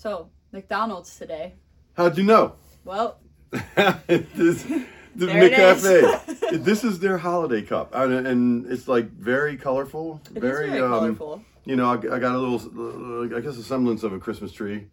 So, 0.00 0.30
McDonald's 0.50 1.14
today. 1.18 1.56
How'd 1.92 2.16
you 2.16 2.24
know? 2.24 2.54
Well, 2.86 3.18
this, 3.50 4.62
the 4.64 5.26
McCafe. 5.26 6.22
is. 6.52 6.60
this 6.64 6.84
is 6.84 7.00
their 7.00 7.18
holiday 7.18 7.60
cup, 7.60 7.94
and, 7.94 8.26
and 8.26 8.64
it's 8.72 8.88
like 8.88 9.10
very 9.10 9.58
colorful. 9.58 10.22
it 10.30 10.38
is 10.38 10.42
very, 10.42 10.80
um, 10.80 10.88
colorful. 10.90 11.44
You 11.66 11.76
know, 11.76 11.84
I, 11.90 11.96
I 11.96 12.18
got 12.18 12.34
a 12.34 12.38
little, 12.38 13.36
I 13.36 13.40
guess, 13.40 13.58
a 13.58 13.62
semblance 13.62 14.02
of 14.02 14.14
a 14.14 14.18
Christmas 14.18 14.52
tree, 14.52 14.86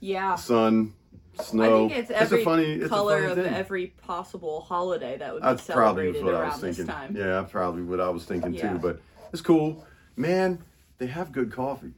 Yeah. 0.00 0.34
sun, 0.34 0.92
snow. 1.40 1.86
I 1.86 1.88
think 1.88 1.98
it's 2.00 2.10
every 2.10 2.42
a 2.42 2.44
funny 2.44 2.72
it's 2.74 2.88
color 2.88 3.24
of 3.24 3.38
thing. 3.38 3.46
every 3.54 3.86
possible 3.86 4.60
holiday 4.60 5.16
that 5.16 5.32
would 5.32 5.40
be 5.40 5.48
That's 5.48 5.64
probably 5.66 6.12
celebrated 6.12 6.22
what 6.26 6.34
I 6.34 6.38
around 6.40 6.52
was 6.52 6.60
this 6.60 6.76
thinking. 6.76 6.94
time. 6.94 7.16
Yeah, 7.16 7.46
probably 7.50 7.80
what 7.80 7.98
I 7.98 8.10
was 8.10 8.26
thinking 8.26 8.52
Yeah. 8.52 8.74
too. 8.74 8.78
But 8.78 9.00
it's 9.32 9.40
cool, 9.40 9.86
man. 10.16 10.58
They 10.98 11.06
have 11.06 11.32
good 11.32 11.50
coffee. 11.50 11.94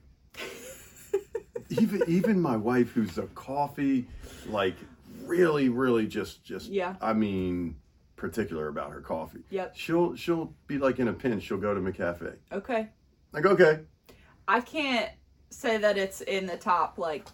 Even 1.80 2.02
even 2.06 2.40
my 2.40 2.56
wife, 2.56 2.90
who's 2.90 3.18
a 3.18 3.26
coffee, 3.28 4.06
like 4.46 4.74
really, 5.24 5.68
really 5.68 6.06
just 6.06 6.44
just. 6.44 6.68
Yeah. 6.70 6.94
I 7.00 7.12
mean, 7.12 7.76
particular 8.16 8.68
about 8.68 8.90
her 8.92 9.00
coffee. 9.00 9.40
Yep. 9.50 9.76
She'll 9.76 10.14
she'll 10.16 10.52
be 10.66 10.78
like 10.78 10.98
in 10.98 11.08
a 11.08 11.12
pinch. 11.12 11.42
She'll 11.44 11.58
go 11.58 11.74
to 11.74 11.80
McCafe. 11.80 12.36
Okay. 12.52 12.88
Like 13.32 13.46
okay, 13.46 13.80
I 14.46 14.60
can't 14.60 15.10
say 15.50 15.78
that 15.78 15.96
it's 15.96 16.20
in 16.20 16.46
the 16.46 16.56
top 16.56 16.98
like 16.98 17.26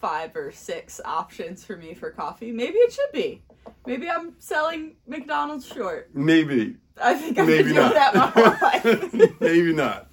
five 0.00 0.34
or 0.36 0.52
six 0.52 1.00
options 1.04 1.64
for 1.64 1.76
me 1.76 1.94
for 1.94 2.10
coffee. 2.10 2.52
Maybe 2.52 2.76
it 2.78 2.92
should 2.92 3.12
be. 3.12 3.42
Maybe 3.86 4.10
I'm 4.10 4.34
selling 4.38 4.96
McDonald's 5.06 5.66
short. 5.66 6.10
maybe 6.14 6.76
I 7.00 7.14
think 7.14 7.38
I've 7.38 7.46
maybe 7.46 7.72
been 7.72 7.74
doing 7.74 7.92
not. 7.94 7.94
that 7.94 8.14
my 8.14 8.26
whole 8.34 9.22
life. 9.22 9.40
maybe 9.40 9.72
not. 9.72 10.08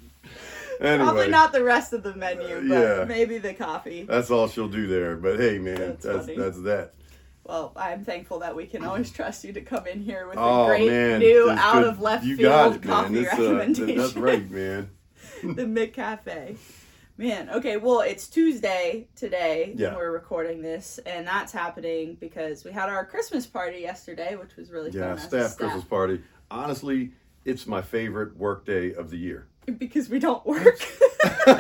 Anyway, 0.80 1.04
Probably 1.04 1.28
not 1.28 1.52
the 1.52 1.64
rest 1.64 1.92
of 1.94 2.04
the 2.04 2.16
menu, 2.16 2.68
but 2.70 2.98
Yeah. 2.98 3.06
maybe 3.06 3.38
the 3.38 3.54
coffee. 3.54 4.04
That's 4.04 4.32
all 4.32 4.48
she'll 4.48 4.70
do 4.70 4.88
there. 4.88 5.18
But 5.18 5.40
hey, 5.40 5.58
man, 5.60 5.76
That's 5.76 6.06
that's 6.06 6.28
that's 6.28 6.62
that. 6.62 6.94
Well, 7.44 7.74
I'm 7.76 8.06
thankful 8.06 8.40
that 8.40 8.56
we 8.56 8.66
can 8.68 8.84
always 8.86 9.12
trust 9.12 9.44
you 9.44 9.52
to 9.54 9.62
come 9.62 9.88
in 9.88 10.02
here 10.02 10.28
with 10.28 10.38
Oh 10.38 10.64
a 10.64 10.68
great 10.68 10.88
man, 10.88 11.20
new 11.20 11.50
out 11.50 11.82
good. 11.82 11.88
of 11.88 12.00
left 12.00 12.24
you 12.24 12.38
field 12.38 12.76
it, 12.76 12.84
coffee 12.84 13.20
uh, 13.28 13.32
recommendation. 13.32 13.98
that's 13.98 14.16
right, 14.16 14.50
man. 14.50 14.90
the 15.44 15.64
McCafe. 15.64 16.58
Man, 17.18 17.50
okay, 17.50 17.76
well, 17.76 18.00
it's 18.00 18.28
Tuesday 18.30 19.08
today 19.18 19.74
Yeah. 19.76 19.90
when 19.90 19.98
we're 19.98 20.12
recording 20.12 20.62
this, 20.62 21.00
and 21.06 21.28
that's 21.28 21.52
happening 21.52 22.16
because 22.22 22.64
we 22.64 22.72
had 22.72 22.88
our 22.88 23.06
Christmas 23.06 23.46
party 23.46 23.80
yesterday, 23.80 24.36
which 24.38 24.56
was 24.56 24.72
really 24.72 24.92
Yeah, 24.92 25.16
fun. 25.16 25.18
as 25.18 25.26
a 25.26 25.28
staff 25.28 25.58
Christmas 25.58 25.84
party. 25.84 26.22
Honestly, 26.50 27.12
it's 27.44 27.68
my 27.68 27.82
favorite 27.82 28.38
work 28.38 28.66
day 28.66 28.94
of 28.94 29.10
the 29.10 29.18
year. 29.18 29.48
Because 29.66 30.10
we 30.10 30.20
don't 30.20 30.46
work. 30.46 30.80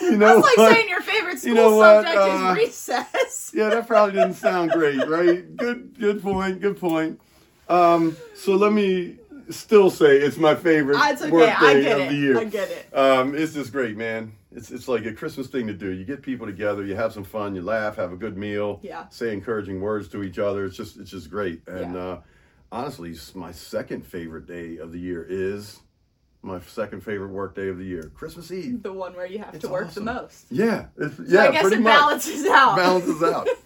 You 0.00 0.16
know 0.16 0.40
That's 0.42 0.58
like 0.58 0.72
saying 0.74 0.88
your 0.88 1.02
favorite 1.02 1.38
school 1.38 1.50
You 1.50 1.54
know 1.54 1.80
subject 1.80 2.16
uh, 2.16 2.54
is 2.58 2.66
recess. 2.66 3.52
yeah, 3.54 3.68
that 3.68 3.86
probably 3.86 4.14
didn't 4.14 4.34
sound 4.34 4.72
great, 4.72 4.96
right? 5.08 5.56
Good, 5.56 5.96
good 5.98 6.20
point. 6.20 6.60
Good 6.60 6.80
point. 6.80 7.20
Um, 7.68 8.16
so 8.34 8.56
let 8.56 8.72
me 8.72 9.18
still 9.50 9.88
say 9.90 10.16
it's 10.16 10.36
my 10.36 10.56
favorite 10.56 10.96
That's 10.96 11.22
okay, 11.22 11.30
work 11.30 11.62
I 11.62 11.74
day 11.74 11.82
get 11.82 12.00
of 12.00 12.08
the 12.08 12.14
year. 12.16 12.38
I 12.38 12.44
get 12.44 12.70
it. 12.70 12.96
Um, 12.96 13.36
it's 13.36 13.52
just 13.54 13.70
great, 13.70 13.96
man. 13.96 14.32
It's 14.50 14.72
it's 14.72 14.88
like 14.88 15.04
a 15.04 15.12
Christmas 15.12 15.46
thing 15.46 15.68
to 15.68 15.74
do. 15.74 15.90
You 15.90 16.04
get 16.04 16.22
people 16.22 16.46
together, 16.46 16.84
you 16.84 16.96
have 16.96 17.12
some 17.12 17.24
fun, 17.24 17.54
you 17.54 17.62
laugh, 17.62 17.94
have 17.96 18.12
a 18.12 18.16
good 18.16 18.36
meal, 18.36 18.80
Yeah. 18.82 19.06
say 19.10 19.32
encouraging 19.32 19.80
words 19.80 20.08
to 20.08 20.24
each 20.24 20.40
other. 20.40 20.64
It's 20.64 20.76
just 20.76 20.96
it's 20.98 21.10
just 21.10 21.30
great. 21.30 21.60
And 21.68 21.94
Yeah. 21.94 22.00
uh, 22.00 22.20
honestly, 22.72 23.14
my 23.34 23.52
second 23.52 24.06
favorite 24.06 24.46
day 24.46 24.78
of 24.78 24.92
the 24.92 24.98
year 24.98 25.26
is 25.28 25.80
my 26.42 26.60
second 26.60 27.02
favorite 27.02 27.30
work 27.30 27.54
day 27.54 27.68
of 27.68 27.78
the 27.78 27.84
year, 27.84 28.10
Christmas 28.14 28.50
Eve. 28.50 28.82
The 28.82 28.92
one 28.92 29.14
where 29.14 29.26
you 29.26 29.38
have 29.40 29.54
It's 29.54 29.64
to 29.64 29.70
work 29.70 29.88
awesome. 29.88 30.04
the 30.06 30.14
most. 30.14 30.46
Yeah, 30.50 30.86
it's, 30.96 31.16
So 31.16 31.24
yeah, 31.28 31.42
I 31.44 31.50
guess 31.52 31.62
pretty 31.62 31.76
it 31.76 31.80
much 31.80 31.92
balances 31.98 32.46
out. 32.46 32.76
balances 32.76 33.22
out. 33.22 33.48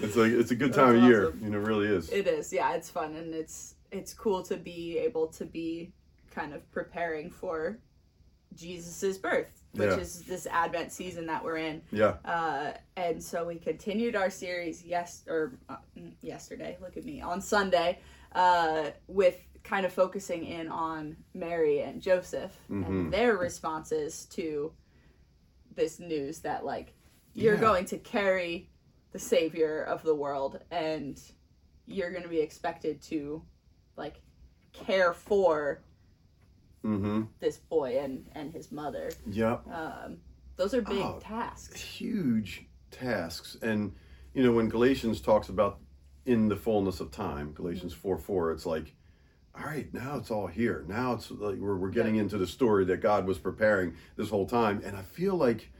It's 0.00 0.16
like 0.16 0.32
it's 0.32 0.50
a 0.50 0.54
good 0.54 0.74
time 0.74 0.92
That's 0.96 1.02
of 1.04 1.08
year. 1.08 1.26
awesome. 1.28 1.40
You 1.42 1.48
know, 1.48 1.58
it 1.58 1.66
really 1.66 1.86
is. 1.86 2.10
It 2.10 2.26
is, 2.26 2.52
yeah, 2.52 2.74
it's 2.74 2.90
fun 2.90 3.16
and 3.16 3.32
it's 3.34 3.74
it's 3.90 4.12
cool 4.12 4.42
to 4.42 4.58
be 4.58 4.98
able 4.98 5.28
to 5.28 5.46
be 5.46 5.92
kind 6.30 6.52
of 6.52 6.70
preparing 6.72 7.30
for 7.30 7.78
Jesus's 8.54 9.16
birth, 9.16 9.62
which 9.72 9.88
Yeah. 9.88 9.96
is 9.96 10.20
this 10.24 10.46
Advent 10.46 10.92
season 10.92 11.24
that 11.28 11.42
we're 11.42 11.56
in. 11.56 11.80
yeah, 11.90 12.16
Uh, 12.22 12.72
and 12.98 13.22
so 13.22 13.46
we 13.46 13.56
continued 13.56 14.14
our 14.14 14.28
series 14.28 14.84
yes 14.84 15.24
or 15.26 15.52
uh, 15.70 15.76
yesterday. 16.20 16.76
Look 16.82 16.98
at 16.98 17.06
me 17.06 17.22
on 17.22 17.40
Sunday 17.40 18.00
uh, 18.32 18.90
with 19.06 19.38
kind 19.64 19.84
of 19.84 19.92
focusing 19.92 20.44
in 20.44 20.68
on 20.68 21.16
Mary 21.34 21.80
and 21.82 22.00
Joseph 22.00 22.56
Mhm. 22.70 22.86
and 22.86 23.12
their 23.12 23.36
responses 23.36 24.26
to 24.26 24.72
this 25.74 25.98
news 26.00 26.40
that 26.40 26.64
like 26.64 26.94
you're 27.34 27.54
Yeah. 27.54 27.60
going 27.60 27.84
to 27.86 27.98
carry 27.98 28.70
the 29.12 29.18
savior 29.18 29.82
of 29.82 30.02
the 30.02 30.14
world 30.14 30.60
and 30.70 31.20
you're 31.86 32.10
going 32.10 32.22
to 32.22 32.28
be 32.28 32.40
expected 32.40 33.00
to 33.02 33.42
like 33.96 34.20
care 34.72 35.12
for 35.12 35.82
mm-hmm. 36.84 37.22
this 37.40 37.58
boy 37.58 37.98
and 37.98 38.26
and 38.34 38.52
his 38.52 38.70
mother 38.72 39.10
Yep. 39.26 39.66
um 39.68 40.18
those 40.56 40.74
are 40.74 40.82
big 40.82 41.02
Oh. 41.04 41.18
tasks 41.20 41.80
huge 41.80 42.66
tasks 42.90 43.56
and 43.62 43.94
you 44.34 44.42
know 44.42 44.52
when 44.52 44.68
galatians 44.68 45.20
talks 45.20 45.48
about 45.48 45.80
in 46.28 46.48
the 46.48 46.56
fullness 46.56 47.00
of 47.00 47.10
time 47.10 47.52
galatians 47.52 47.92
Mm-hmm. 47.94 48.02
4 48.02 48.18
4 48.18 48.52
it's 48.52 48.66
like 48.66 48.94
all 49.58 49.64
right 49.66 49.92
now 49.92 50.16
it's 50.16 50.30
all 50.30 50.46
here. 50.46 50.84
Now 50.86 51.14
it's 51.14 51.32
like 51.32 51.56
we're, 51.58 51.76
we're 51.76 51.90
getting 51.90 52.14
into 52.16 52.38
the 52.38 52.46
story 52.46 52.84
that 52.84 52.98
god 53.00 53.26
was 53.26 53.38
preparing 53.38 53.94
this 54.16 54.30
whole 54.30 54.46
time. 54.46 54.80
And 54.84 54.96
i 54.96 55.02
feel 55.02 55.34
like 55.36 55.70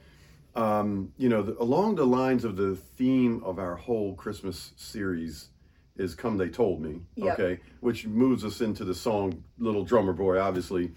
um, 0.57 1.13
you 1.17 1.29
know 1.29 1.43
the, 1.43 1.55
along 1.63 1.95
the 1.97 2.07
lines 2.07 2.45
of 2.45 2.57
the 2.57 2.75
theme 2.75 3.43
of 3.45 3.59
our 3.61 3.77
whole 3.77 4.15
christmas 4.17 4.73
series 4.77 5.51
is 5.97 6.15
come 6.17 6.37
they 6.39 6.49
told 6.49 6.81
me 6.81 7.03
Yep. 7.15 7.39
okay 7.39 7.61
which 7.81 8.07
moves 8.07 8.45
us 8.45 8.61
into 8.61 8.85
the 8.85 8.95
song 8.95 9.45
little 9.59 9.85
drummer 9.85 10.13
boy 10.13 10.41
obviously. 10.41 10.93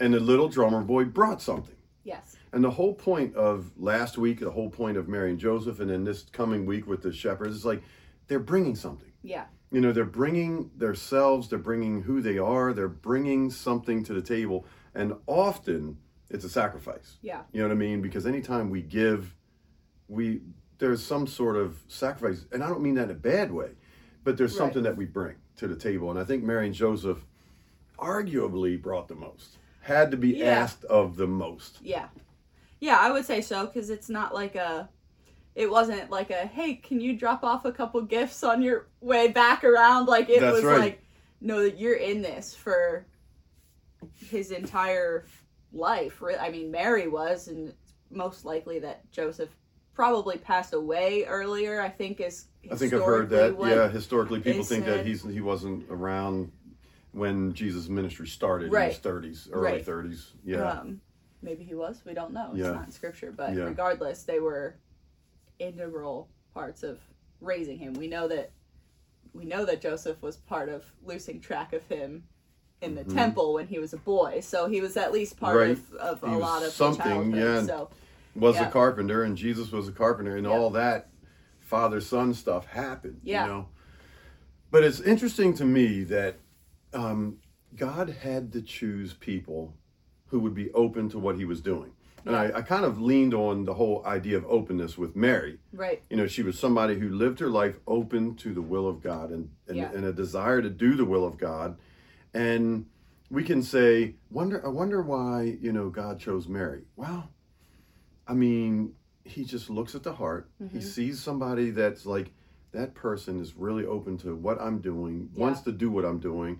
And 0.00 0.12
the 0.12 0.18
little 0.18 0.48
drummer 0.48 0.80
boy 0.80 1.04
brought 1.04 1.40
something. 1.40 1.76
Yes. 2.02 2.34
And 2.52 2.64
the 2.64 2.70
whole 2.70 2.94
point 2.94 3.36
of 3.36 3.70
last 3.76 4.18
week, 4.18 4.40
the 4.40 4.50
whole 4.50 4.68
point 4.70 4.96
of 4.96 5.06
Mary 5.08 5.30
and 5.30 5.38
Joseph, 5.38 5.78
and 5.78 5.88
then 5.88 6.02
this 6.02 6.22
coming 6.32 6.66
week 6.66 6.88
with 6.88 7.00
the 7.02 7.12
shepherds 7.12 7.54
is 7.54 7.64
like 7.64 7.80
they're 8.26 8.38
bringing 8.40 8.74
something. 8.76 9.12
yeah 9.22 9.46
You 9.70 9.80
know, 9.80 9.92
they're 9.92 10.04
bringing 10.04 10.70
themselves, 10.76 11.48
they're 11.48 11.58
bringing 11.58 12.02
who 12.02 12.20
they 12.20 12.38
are, 12.38 12.72
they're 12.72 12.88
bringing 12.88 13.50
something 13.50 14.04
to 14.04 14.12
the 14.14 14.22
table. 14.22 14.66
And 14.94 15.14
often 15.26 15.98
it's 16.30 16.44
a 16.44 16.48
sacrifice. 16.48 17.16
yeah 17.22 17.42
You 17.52 17.62
know 17.62 17.68
what 17.68 17.74
I 17.74 17.78
mean? 17.78 18.00
Because 18.02 18.26
anytime 18.26 18.70
we 18.70 18.82
give, 18.82 19.34
we 20.08 20.40
there's 20.78 21.02
some 21.04 21.26
sort 21.26 21.56
of 21.56 21.78
sacrifice. 21.88 22.46
And 22.52 22.62
I 22.62 22.68
don't 22.68 22.82
mean 22.82 22.94
that 22.96 23.04
in 23.04 23.10
a 23.10 23.14
bad 23.14 23.52
way, 23.52 23.70
but 24.24 24.36
there's 24.36 24.52
Right. 24.52 24.58
something 24.58 24.82
that 24.82 24.96
we 24.96 25.04
bring 25.06 25.36
to 25.56 25.68
the 25.68 25.76
table. 25.76 26.10
And 26.10 26.18
I 26.18 26.24
think 26.24 26.42
Mary 26.42 26.66
and 26.66 26.74
Joseph 26.74 27.24
arguably 27.98 28.80
brought 28.80 29.08
the 29.08 29.14
most, 29.14 29.58
had 29.80 30.10
to 30.10 30.16
be 30.16 30.30
Yeah. 30.30 30.46
asked 30.46 30.84
of 30.86 31.16
the 31.16 31.26
most. 31.26 31.78
Yeah. 31.82 32.08
Yeah, 32.80 32.98
I 32.98 33.10
would 33.12 33.24
say 33.24 33.40
so 33.40 33.66
because 33.66 33.88
it's 33.90 34.08
not 34.08 34.34
like 34.34 34.56
a. 34.56 34.88
It 35.54 35.70
wasn't 35.70 36.10
like 36.10 36.30
a 36.30 36.46
hey, 36.46 36.74
can 36.74 37.00
you 37.00 37.16
drop 37.16 37.44
off 37.44 37.64
a 37.64 37.72
couple 37.72 38.00
gifts 38.02 38.42
on 38.42 38.60
your 38.62 38.86
way 39.00 39.28
back 39.28 39.62
around? 39.64 40.06
Like 40.06 40.28
it 40.28 40.40
That's 40.40 40.54
was 40.56 40.64
right. 40.64 40.78
like, 40.78 41.02
no, 41.40 41.60
you're 41.60 41.94
in 41.96 42.22
this 42.22 42.54
for 42.54 43.06
his 44.30 44.50
entire 44.50 45.26
life. 45.72 46.20
I 46.40 46.50
mean, 46.50 46.70
Mary 46.70 47.08
was, 47.08 47.48
and 47.48 47.68
it's 47.68 47.94
most 48.10 48.44
likely 48.44 48.78
that 48.80 49.10
Joseph 49.12 49.50
probably 49.94 50.38
passed 50.38 50.74
away 50.74 51.24
earlier. 51.24 51.80
I 51.80 51.88
think 51.88 52.20
is. 52.20 52.46
I 52.70 52.74
think 52.76 52.92
I've 52.92 53.04
heard 53.04 53.28
that. 53.30 53.56
yeah, 53.60 53.88
historically, 53.88 54.40
people 54.40 54.64
think 54.64 54.86
that 54.86 55.06
he's 55.06 55.22
he 55.22 55.40
wasn't 55.40 55.84
around 55.90 56.50
when 57.12 57.52
Jesus' 57.52 57.88
ministry 57.88 58.26
started 58.26 58.66
in 58.66 58.72
Right. 58.72 58.88
his 58.90 58.98
thirties, 58.98 59.48
early 59.52 59.64
Right. 59.72 59.84
thirties. 59.86 60.32
Yeah, 60.44 60.68
Um, 60.80 61.00
maybe 61.42 61.62
he 61.62 61.74
was. 61.74 62.02
We 62.04 62.12
don't 62.12 62.32
know. 62.32 62.48
It's 62.50 62.58
Yeah. 62.64 62.72
not 62.72 62.86
in 62.86 62.90
scripture. 62.92 63.30
But 63.30 63.54
Yeah. 63.54 63.64
regardless, 63.64 64.24
they 64.24 64.40
were 64.40 64.74
integral 65.58 66.28
parts 66.52 66.82
of 66.82 66.98
raising 67.40 67.78
him. 67.78 67.94
We 67.94 68.08
know 68.08 68.28
that 68.28 68.50
we 69.32 69.44
know 69.44 69.64
that 69.64 69.80
Joseph 69.80 70.22
was 70.22 70.36
part 70.36 70.68
of 70.68 70.84
losing 71.04 71.40
track 71.40 71.72
of 71.72 71.82
him 71.88 72.24
in 72.80 72.94
the 72.94 73.02
temple 73.04 73.54
when 73.54 73.66
he 73.66 73.78
was 73.78 73.92
a 73.92 73.96
boy. 73.96 74.40
So 74.40 74.68
he 74.68 74.80
was 74.80 74.96
at 74.96 75.12
least 75.12 75.38
part 75.40 75.56
Mm-hmm. 75.56 75.94
Right. 75.96 76.00
of, 76.00 76.22
of 76.22 76.30
He 76.30 76.34
a 76.36 76.38
lot 76.38 76.62
of 76.62 76.70
something, 76.72 77.34
yeah, 77.34 77.62
So 77.64 77.90
was 78.36 78.56
Yeah. 78.56 78.68
a 78.68 78.70
carpenter, 78.70 79.24
and 79.24 79.36
Jesus 79.36 79.72
was 79.72 79.88
a 79.88 79.92
carpenter, 79.92 80.36
and 80.36 80.46
Yeah. 80.46 80.52
all 80.52 80.70
that 80.70 81.08
father 81.60 82.00
son 82.00 82.34
stuff 82.34 82.66
happened. 82.66 83.20
Yeah. 83.24 83.44
You 83.46 83.50
know, 83.52 83.68
but 84.70 84.84
it's 84.84 85.00
interesting 85.00 85.54
to 85.54 85.64
me 85.64 86.04
that 86.04 86.36
um, 86.92 87.38
God 87.74 88.08
had 88.10 88.52
to 88.52 88.62
choose 88.62 89.14
people 89.14 89.74
who 90.26 90.38
would 90.40 90.54
be 90.54 90.70
open 90.72 91.08
to 91.08 91.18
what 91.18 91.36
He 91.36 91.44
was 91.44 91.60
doing. 91.60 91.92
And 92.26 92.34
I, 92.34 92.50
I 92.54 92.62
kind 92.62 92.84
of 92.84 93.00
leaned 93.00 93.34
on 93.34 93.64
the 93.64 93.74
whole 93.74 94.02
idea 94.06 94.36
of 94.38 94.46
openness 94.46 94.96
with 94.96 95.14
Mary. 95.14 95.58
right. 95.72 96.02
you 96.08 96.16
know 96.16 96.26
she 96.26 96.42
was 96.42 96.58
somebody 96.58 96.98
who 96.98 97.10
lived 97.10 97.38
her 97.40 97.48
life 97.48 97.76
open 97.86 98.34
to 98.36 98.54
the 98.54 98.62
will 98.62 98.88
of 98.88 99.02
god 99.02 99.30
and 99.30 99.50
and, 99.68 99.76
Yeah. 99.76 99.90
and 99.92 100.04
a 100.04 100.12
desire 100.12 100.62
to 100.62 100.70
do 100.70 100.94
the 100.96 101.04
will 101.04 101.26
of 101.26 101.36
god 101.36 101.76
and 102.32 102.86
we 103.30 103.42
can 103.44 103.62
say 103.62 104.14
wonder 104.30 104.64
i 104.64 104.68
wonder 104.68 105.02
why 105.02 105.56
you 105.60 105.72
know 105.72 105.88
god 105.90 106.18
chose 106.18 106.48
mary 106.48 106.82
well 106.96 107.28
I 108.26 108.32
mean, 108.32 108.94
he 109.24 109.44
just 109.44 109.68
looks 109.68 109.94
at 109.94 110.02
the 110.02 110.14
heart. 110.14 110.48
He 110.72 110.78
Mhm. 110.78 110.82
sees 110.82 111.22
somebody 111.22 111.70
that's 111.72 112.06
like, 112.06 112.32
that 112.72 112.94
person 112.94 113.38
is 113.38 113.54
really 113.54 113.84
open 113.84 114.16
to 114.18 114.34
what 114.34 114.58
I'm 114.62 114.78
doing, 114.80 115.28
wants 115.36 115.60
to 115.62 115.72
do 115.72 115.90
what 115.90 116.06
I'm 116.06 116.20
doing. 116.20 116.58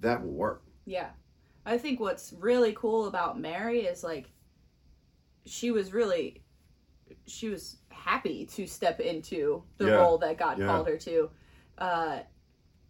That 0.00 0.22
will 0.22 0.34
work. 0.34 0.62
Yeah. 0.84 1.08
I 1.64 1.78
think 1.78 2.00
what's 2.00 2.34
really 2.38 2.74
cool 2.74 3.06
about 3.06 3.40
Mary 3.40 3.86
is 3.86 4.04
like 4.04 4.30
she 5.46 5.70
was 5.70 5.92
really 5.92 6.42
she 7.26 7.48
was 7.48 7.76
happy 7.88 8.46
to 8.46 8.66
step 8.66 9.00
into 9.00 9.62
the 9.78 9.86
Yeah. 9.86 9.92
role 9.94 10.18
that 10.18 10.36
God 10.38 10.58
Yeah. 10.58 10.66
called 10.66 10.88
her 10.88 10.96
to. 10.98 11.30
Uh 11.78 12.18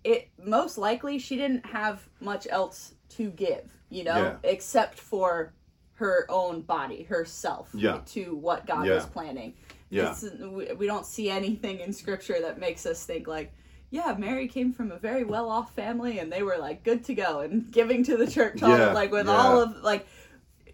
it 0.05 0.29
most 0.43 0.79
likely 0.79 1.19
she 1.19 1.37
didn't 1.37 1.67
have 1.67 2.09
much 2.21 2.47
else 2.49 2.95
to 3.11 3.31
give, 3.31 3.73
you 3.89 4.05
know, 4.05 4.17
Yeah. 4.17 4.37
except 4.45 4.99
for 4.99 5.53
her 5.95 6.27
own 6.29 6.61
body, 6.63 7.03
herself 7.05 7.71
Yeah. 7.75 8.01
to 8.07 8.37
what 8.37 8.67
God 8.67 8.87
was 8.89 9.07
planning. 9.07 9.55
Yeah. 9.91 10.15
We, 10.41 10.73
we 10.75 10.87
don't 10.87 11.07
see 11.07 11.31
anything 11.31 11.81
in 11.81 11.93
scripture 11.93 12.41
that 12.41 12.59
makes 12.59 12.87
us 12.87 13.05
think 13.05 13.27
like 13.27 13.53
yeah 13.91 14.17
mary 14.19 14.49
came 14.49 14.73
from 14.73 14.91
a 14.91 14.99
very 14.99 15.23
well-off 15.23 15.73
family 15.77 16.19
and 16.19 16.31
they 16.33 16.43
were 16.43 16.57
like 16.59 16.83
good 16.83 17.05
to 17.05 17.15
go 17.15 17.39
and 17.41 17.71
giving 17.71 18.03
to 18.03 18.17
the 18.17 18.27
church 18.29 18.61
all 18.61 18.93
like 18.93 19.13
with 19.13 19.29
all 19.29 19.61
of 19.61 19.77
like 19.77 20.05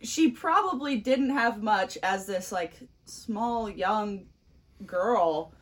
she 0.02 0.30
probably 0.30 0.96
didn't 0.96 1.30
have 1.30 1.62
much 1.62 1.96
as 2.02 2.26
this 2.26 2.52
like 2.52 2.72
small 3.04 3.68
young 3.70 4.26
girl 4.86 5.52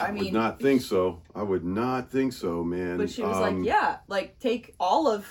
i 0.00 0.06
I 0.06 0.10
would 0.10 0.20
mean 0.20 0.32
not 0.32 0.58
think 0.60 0.82
so. 0.82 1.22
I 1.34 1.42
would 1.44 1.64
not 1.64 2.10
think 2.10 2.32
so, 2.32 2.64
man. 2.64 2.96
but 2.96 3.08
she 3.10 3.22
was 3.22 3.36
Um, 3.36 3.58
like 3.58 3.66
yeah 3.66 3.98
like 4.08 4.38
take 4.40 4.74
all 4.80 5.06
of 5.08 5.24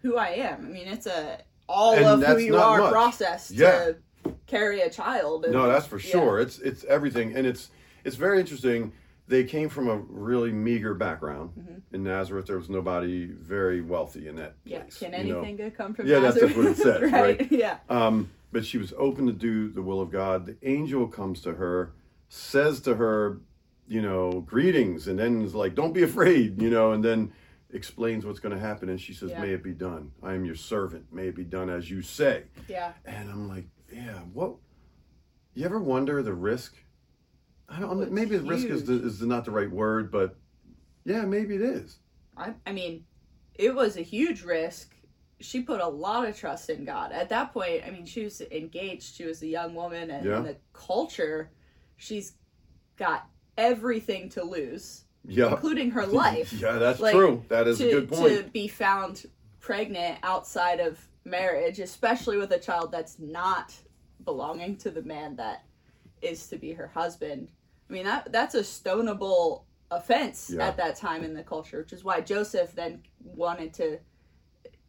who 0.00 0.16
i 0.16 0.28
am 0.28 0.66
i 0.66 0.68
mean 0.68 0.86
it's 0.86 1.06
a 1.06 1.38
all 1.68 1.94
of 2.04 2.22
who 2.22 2.38
you 2.38 2.56
are 2.56 2.78
much. 2.80 2.92
process 2.92 3.50
Yeah. 3.50 3.70
to 3.70 3.96
carry 4.46 4.80
a 4.82 4.90
child 4.90 5.44
and- 5.44 5.54
No, 5.54 5.66
that's 5.66 5.86
for 5.86 5.98
yeah. 5.98 6.10
sure. 6.12 6.40
It's 6.40 6.58
it's 6.58 6.84
everything, 6.84 7.34
and 7.34 7.46
it's 7.46 7.70
it's 8.04 8.16
very 8.16 8.38
interesting. 8.40 8.92
They 9.28 9.44
came 9.44 9.68
from 9.68 9.88
a 9.88 9.96
really 9.96 10.52
meager 10.52 10.94
background. 10.94 11.82
In 11.92 12.02
Nazareth, 12.02 12.46
there 12.46 12.58
was 12.58 12.68
nobody 12.68 13.26
very 13.26 13.80
wealthy 13.80 14.28
in 14.28 14.36
that 14.36 14.56
Mm-hmm. 14.60 14.68
yeah 14.68 14.80
place. 14.80 14.98
can 14.98 15.12
you 15.26 15.32
know. 15.32 15.38
anything 15.40 15.56
good 15.56 15.76
come 15.76 15.94
from 15.94 16.06
that? 16.06 16.12
Yeah, 16.14 16.20
that's- 16.20 16.40
that's 16.42 16.56
what 16.56 16.66
it 16.66 16.76
says, 16.76 17.12
right? 17.12 17.50
yeah 17.52 17.78
Um, 17.88 18.30
but 18.52 18.66
she 18.66 18.78
was 18.78 18.92
open 18.98 19.26
to 19.26 19.32
do 19.32 19.70
the 19.70 19.80
will 19.82 20.00
of 20.00 20.10
God. 20.10 20.46
The 20.46 20.56
angel 20.62 21.06
comes 21.06 21.40
to 21.42 21.54
her, 21.54 21.92
says 22.28 22.80
to 22.82 22.96
her, 22.96 23.40
you 23.88 24.02
know, 24.02 24.40
greetings, 24.40 25.08
and 25.08 25.18
then 25.18 25.42
is 25.42 25.54
like, 25.54 25.74
"Don't 25.74 25.92
be 25.92 26.02
afraid," 26.02 26.60
you 26.60 26.68
know, 26.70 26.92
and 26.92 27.02
then 27.04 27.32
explains 27.72 28.24
what's 28.26 28.38
going 28.40 28.54
to 28.54 28.60
happen, 28.60 28.88
and 28.88 29.00
she 29.00 29.12
says, 29.14 29.30
Yeah. 29.30 29.40
"May 29.40 29.50
it 29.50 29.62
be 29.62 29.72
done. 29.72 30.12
I 30.22 30.34
am 30.34 30.44
your 30.44 30.54
servant. 30.54 31.12
May 31.12 31.28
it 31.28 31.34
be 31.34 31.44
done 31.44 31.68
as 31.70 31.90
you 31.90 32.02
say." 32.02 32.44
yeah 32.68 32.92
And 33.04 33.30
I'm 33.30 33.48
like, 33.48 33.66
"Yeah, 33.92 34.18
what? 34.34 34.54
You 35.54 35.64
ever 35.64 35.80
wonder 35.80 36.22
the 36.22 36.32
risk? 36.34 36.74
I 37.74 37.80
don't. 37.80 38.00
It's 38.02 38.10
maybe 38.10 38.36
the 38.36 38.44
risk 38.44 38.66
is 38.66 38.84
the, 38.84 38.94
is 39.04 39.22
not 39.22 39.44
the 39.44 39.50
right 39.50 39.70
word, 39.70 40.10
but 40.10 40.36
yeah, 41.04 41.22
maybe 41.22 41.54
it 41.54 41.62
is. 41.62 41.98
I, 42.36 42.54
I 42.66 42.72
mean, 42.72 43.04
it 43.54 43.74
was 43.74 43.96
a 43.96 44.02
huge 44.02 44.42
risk. 44.42 44.94
She 45.40 45.62
put 45.62 45.80
a 45.80 45.88
lot 45.88 46.28
of 46.28 46.36
trust 46.38 46.70
in 46.70 46.84
God. 46.84 47.12
At 47.12 47.28
that 47.30 47.52
point, 47.52 47.82
I 47.86 47.90
mean, 47.90 48.06
she 48.06 48.24
was 48.24 48.40
engaged. 48.42 49.14
She 49.16 49.24
was 49.24 49.42
a 49.42 49.46
young 49.46 49.74
woman, 49.74 50.10
and 50.10 50.24
Yeah. 50.24 50.38
in 50.38 50.42
the 50.44 50.56
culture, 50.72 51.50
she's 51.96 52.34
got 52.96 53.26
everything 53.58 54.28
to 54.30 54.44
lose, 54.44 55.04
Yeah, 55.24 55.50
including 55.50 55.90
her 55.92 56.06
life, 56.24 56.52
yeah, 56.52 56.72
that's 56.78 57.00
Like, 57.00 57.14
true. 57.14 57.44
That 57.48 57.66
is 57.66 57.78
to, 57.78 57.88
a 57.88 57.90
good 57.92 58.08
point. 58.10 58.36
to 58.46 58.50
be 58.50 58.68
found 58.68 59.26
pregnant 59.60 60.18
outside 60.22 60.78
of 60.80 60.98
marriage, 61.24 61.78
especially 61.80 62.36
with 62.36 62.52
a 62.52 62.58
child 62.58 62.92
that's 62.92 63.18
not 63.18 63.74
belonging 64.24 64.76
to 64.76 64.90
the 64.90 65.02
man 65.02 65.36
that 65.36 65.64
is 66.20 66.46
to 66.48 66.56
be 66.56 66.72
her 66.72 66.86
husband. 66.86 67.48
I 67.92 67.94
mean, 67.94 68.04
that 68.06 68.32
that's 68.32 68.54
a 68.54 68.62
stonable 68.62 69.64
offense 69.90 70.48
Yeah. 70.48 70.66
at 70.66 70.78
that 70.78 70.96
time 70.96 71.22
in 71.22 71.34
the 71.34 71.42
culture, 71.42 71.76
which 71.78 71.92
is 71.92 72.02
why 72.02 72.22
Joseph 72.22 72.74
then 72.74 73.02
wanted 73.22 73.74
to 73.74 73.98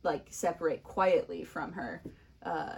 like 0.03 0.27
separate 0.29 0.83
quietly 0.83 1.44
from 1.44 1.73
her, 1.73 2.01
uh, 2.44 2.77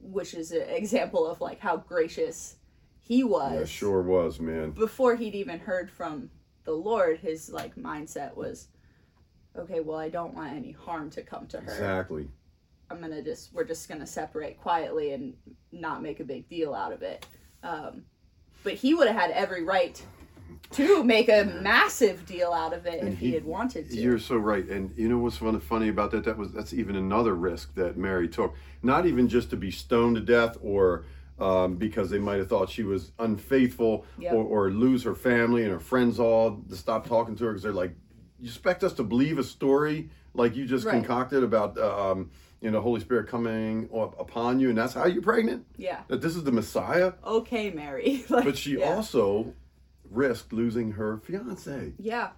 which 0.00 0.32
is 0.32 0.50
an 0.52 0.62
example 0.70 1.26
of 1.26 1.42
like 1.42 1.60
how 1.60 1.76
gracious 1.76 2.56
he 3.00 3.22
was 3.22 3.52
Yeah, 3.52 3.64
sure 3.66 4.00
was, 4.00 4.40
man. 4.40 4.70
before 4.70 5.14
he'd 5.14 5.34
even 5.34 5.58
heard 5.58 5.90
from 5.90 6.30
the 6.64 6.72
Lord, 6.72 7.18
his 7.18 7.50
like 7.50 7.76
mindset 7.76 8.34
was, 8.34 8.68
okay, 9.54 9.80
well, 9.80 9.98
I 9.98 10.08
don't 10.08 10.32
want 10.32 10.54
any 10.54 10.72
harm 10.72 11.10
to 11.10 11.22
come 11.22 11.46
to 11.48 11.58
her. 11.58 11.64
Exactly. 11.70 12.30
I'm 12.90 12.98
gonna 12.98 13.20
just 13.22 13.52
we're 13.52 13.64
just 13.64 13.90
gonna 13.90 14.06
separate 14.06 14.58
quietly 14.58 15.12
and 15.12 15.34
not 15.70 16.00
make 16.00 16.20
a 16.20 16.24
big 16.24 16.48
deal 16.48 16.72
out 16.72 16.92
of 16.92 17.02
it. 17.02 17.26
Um, 17.62 18.04
but 18.64 18.72
he 18.74 18.94
would 18.94 19.06
have 19.06 19.16
had 19.16 19.30
every 19.30 19.62
right 19.62 20.02
to 20.72 21.04
make 21.04 21.28
a 21.28 21.44
massive 21.62 22.26
deal 22.26 22.50
out 22.52 22.72
of 22.72 22.84
it 22.86 22.98
And 23.00 23.12
if 23.12 23.18
he, 23.18 23.28
he- 23.28 23.34
had 23.34 23.44
wanted 23.44 23.88
to. 23.90 23.96
You're 23.96 24.18
so 24.18 24.36
right, 24.36 24.66
and 24.68 24.92
you 24.96 25.08
know 25.08 25.18
what's 25.18 25.36
funny 25.64 25.88
about 25.88 26.10
that? 26.10 26.24
That 26.24 26.36
was 26.36 26.52
that's 26.52 26.72
even 26.72 26.96
another 26.96 27.34
risk 27.36 27.74
that 27.76 27.96
Mary 27.96 28.26
took. 28.28 28.54
Not 28.82 29.06
even 29.06 29.28
just 29.28 29.50
to 29.50 29.56
be 29.56 29.70
stoned 29.70 30.16
to 30.16 30.22
death, 30.22 30.56
or 30.62 31.04
um, 31.38 31.76
because 31.76 32.10
they 32.10 32.18
might 32.18 32.38
have 32.38 32.48
thought 32.48 32.70
she 32.70 32.82
was 32.82 33.12
unfaithful, 33.18 34.04
Yep. 34.18 34.32
or, 34.34 34.44
or 34.66 34.70
lose 34.70 35.02
her 35.04 35.14
family 35.14 35.62
and 35.62 35.70
her 35.72 35.80
friends 35.80 36.18
all 36.18 36.62
to 36.68 36.76
stop 36.76 37.06
talking 37.06 37.36
to 37.36 37.44
her 37.44 37.50
because 37.52 37.62
they're 37.62 37.72
like, 37.72 37.92
you 38.40 38.46
expect 38.48 38.82
us 38.84 38.92
to 38.94 39.02
believe 39.04 39.38
a 39.38 39.44
story 39.44 40.10
like 40.34 40.56
you 40.56 40.64
just 40.64 40.84
Right. 40.86 40.92
concocted 40.94 41.42
about 41.44 41.76
um, 41.78 42.30
you 42.64 42.70
know 42.70 42.80
Holy 42.80 43.00
Spirit 43.00 43.28
coming 43.28 43.90
upon 43.92 44.58
you, 44.58 44.70
and 44.70 44.78
that's 44.78 44.94
how 44.94 45.04
you're 45.04 45.22
pregnant. 45.22 45.66
yeah. 45.76 46.00
That 46.08 46.22
this 46.22 46.34
is 46.34 46.44
the 46.44 46.50
Messiah, 46.50 47.12
Okay, 47.22 47.70
Mary. 47.70 48.24
like, 48.30 48.44
but 48.44 48.56
she 48.56 48.78
yeah. 48.78 48.86
also 48.94 49.52
risked 50.10 50.50
losing 50.52 50.92
her 50.92 51.18
fiance. 51.18 51.92
Yeah. 51.98 52.30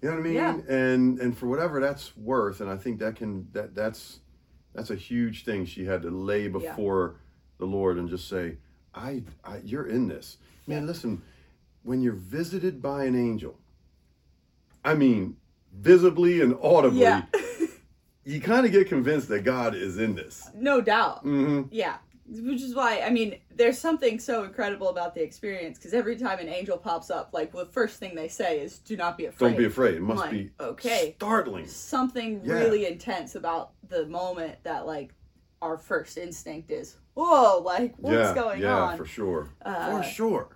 You 0.00 0.10
know 0.10 0.14
what 0.14 0.20
I 0.20 0.24
mean? 0.24 0.34
Yeah. 0.34 0.58
And 0.68 1.18
and 1.18 1.36
for 1.36 1.48
whatever 1.48 1.80
that's 1.80 2.16
worth, 2.16 2.60
and 2.60 2.70
I 2.70 2.76
think 2.76 3.00
that 3.00 3.16
can 3.16 3.48
that 3.52 3.74
that's 3.74 4.20
that's 4.74 4.90
a 4.90 4.94
huge 4.94 5.44
thing 5.44 5.66
she 5.66 5.84
had 5.84 6.02
to 6.02 6.10
lay 6.10 6.46
before 6.46 7.16
the 7.58 7.64
Lord 7.66 7.96
and 7.98 8.08
just 8.08 8.28
say, 8.28 8.58
I, 8.94 9.24
I 9.44 9.58
you're 9.64 9.88
in 9.88 10.06
this. 10.06 10.36
Man, 10.68 10.86
listen, 10.86 11.20
when 11.82 12.00
you're 12.00 12.12
visited 12.12 12.80
by 12.80 13.06
an 13.06 13.16
angel, 13.16 13.58
I 14.84 14.94
mean 14.94 15.36
visibly 15.74 16.40
and 16.42 16.54
audibly, 16.62 17.00
Yeah. 17.00 17.22
you 18.28 18.40
kind 18.40 18.66
of 18.66 18.72
get 18.72 18.88
convinced 18.88 19.28
that 19.28 19.42
God 19.44 19.74
is 19.74 19.98
in 19.98 20.14
this. 20.14 20.50
no 20.54 20.80
doubt. 20.80 21.22
hmm 21.22 21.62
Yeah. 21.70 21.96
Which 22.30 22.60
is 22.60 22.74
why, 22.74 23.00
I 23.00 23.08
mean, 23.08 23.38
there's 23.54 23.78
something 23.78 24.18
so 24.18 24.44
incredible 24.44 24.90
about 24.90 25.14
the 25.14 25.22
experience 25.22 25.78
because 25.78 25.94
every 25.94 26.14
time 26.14 26.38
an 26.40 26.48
angel 26.50 26.76
pops 26.76 27.10
up, 27.10 27.30
like 27.32 27.52
the 27.52 27.64
first 27.64 27.98
thing 27.98 28.14
they 28.14 28.28
say 28.28 28.60
is, 28.60 28.80
"Do 28.80 28.98
not 28.98 29.16
be 29.16 29.24
afraid." 29.24 29.48
Don't 29.48 29.56
be 29.56 29.64
afraid. 29.64 29.94
It 29.94 30.02
must 30.02 30.20
Like, 30.24 30.30
be 30.32 30.50
okay. 30.60 31.14
startling. 31.16 31.66
Something 31.66 32.42
Yeah. 32.44 32.56
really 32.56 32.86
intense 32.86 33.34
about 33.34 33.72
the 33.88 34.04
moment 34.08 34.62
that, 34.64 34.86
like, 34.86 35.14
our 35.62 35.78
first 35.78 36.18
instinct 36.18 36.70
is, 36.70 36.96
"Whoa!" 37.14 37.62
Like, 37.64 37.94
what's 37.96 38.14
yeah, 38.28 38.34
going 38.34 38.60
yeah, 38.60 38.76
on? 38.76 38.98
for 38.98 39.06
sure, 39.06 39.48
Uh, 39.64 39.96
for 39.96 40.02
sure. 40.02 40.48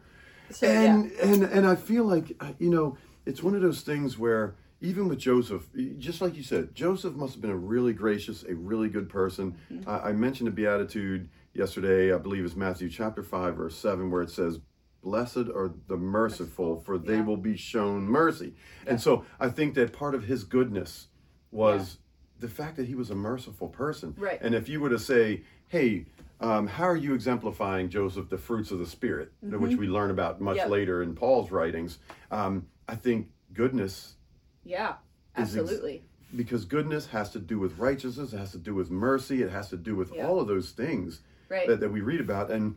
So 0.51 0.67
and 0.67 1.11
yeah, 1.11 1.23
and 1.31 1.43
and 1.45 1.67
I 1.67 1.75
feel 1.75 2.05
like 2.05 2.37
uh, 2.39 2.53
you 2.59 2.69
know 2.69 2.99
it's 3.25 3.43
one 3.43 3.55
of 3.55 3.63
those 3.63 3.81
things 3.81 4.19
where 4.19 4.57
even 4.83 5.09
with 5.09 5.19
Joseph, 5.19 5.69
just 5.99 6.21
like 6.21 6.37
you 6.37 6.43
said, 6.43 6.75
Joseph 6.75 7.15
must 7.15 7.33
have 7.35 7.41
been 7.41 7.51
a 7.51 7.57
really 7.57 7.95
gracious, 7.95 8.45
a 8.45 8.55
really 8.55 8.89
good 8.91 9.09
person. 9.09 9.57
Mm-hmm. 9.73 9.89
I, 9.89 10.11
I 10.11 10.13
mentioned 10.13 10.49
the 10.49 10.53
beatitude 10.53 11.31
yesterday. 11.55 12.13
I 12.13 12.19
believe 12.19 12.45
it's 12.45 12.57
Matthew 12.57 12.91
chapter 12.91 13.23
five, 13.23 13.57
verse 13.57 13.77
seven, 13.77 14.11
where 14.11 14.23
it 14.23 14.31
says. 14.31 14.61
Blessed 15.05 15.49
are 15.53 15.73
the 15.89 15.97
merciful, 15.97 16.79
for 16.79 16.97
they 16.97 17.17
yeah. 17.17 17.25
will 17.25 17.37
be 17.37 17.57
shown 17.57 18.05
mercy. 18.05 18.55
And 18.87 19.01
so 19.01 19.25
I 19.41 19.49
think 19.49 19.75
that 19.75 19.93
part 19.93 20.15
of 20.15 20.23
his 20.23 20.45
goodness 20.45 21.09
was 21.51 21.99
the 22.39 22.47
fact 22.47 22.77
that 22.77 22.87
he 22.87 22.95
was 22.95 23.11
a 23.11 23.17
merciful 23.17 23.67
person. 23.67 24.15
Right. 24.17 24.39
And 24.41 24.55
if 24.55 24.69
you 24.69 24.79
were 24.79 24.91
to 24.91 25.01
say, 25.01 25.43
hey, 25.67 26.07
um, 26.41 26.69
how 26.69 26.85
are 26.85 26.97
you 26.97 27.15
exemplifying, 27.15 27.89
Joseph, 27.89 28.29
the 28.29 28.39
fruits 28.39 28.71
of 28.71 28.79
the 28.79 28.87
Spirit, 28.87 29.33
which 29.41 29.77
we 29.77 29.89
learn 29.89 30.13
about 30.13 30.41
much 30.41 30.59
Yep. 30.59 30.69
later 30.69 31.03
in 31.03 31.17
Paul's 31.17 31.51
writings? 31.51 31.99
Um, 32.31 32.69
I 32.87 32.95
think 32.95 33.27
goodness, 33.53 34.15
yeah, 34.65 34.95
is 35.37 35.49
ex- 35.49 35.57
absolutely. 35.57 36.03
because 36.37 36.65
goodness 36.65 37.07
has 37.09 37.31
to 37.31 37.39
do 37.39 37.59
with 37.59 37.79
righteousness, 37.79 38.33
it 38.33 38.39
has 38.39 38.53
to 38.53 38.59
do 38.59 38.75
with 38.75 38.91
mercy, 38.91 39.43
it 39.43 39.51
has 39.51 39.69
to 39.71 39.77
do 39.77 39.95
with 39.97 40.13
Yeah. 40.15 40.27
all 40.27 40.41
of 40.41 40.47
those 40.49 40.71
things 40.71 41.21
Right. 41.49 41.67
that, 41.69 41.81
that 41.81 41.91
we 41.93 42.01
read 42.01 42.21
about. 42.21 42.51
And 42.51 42.77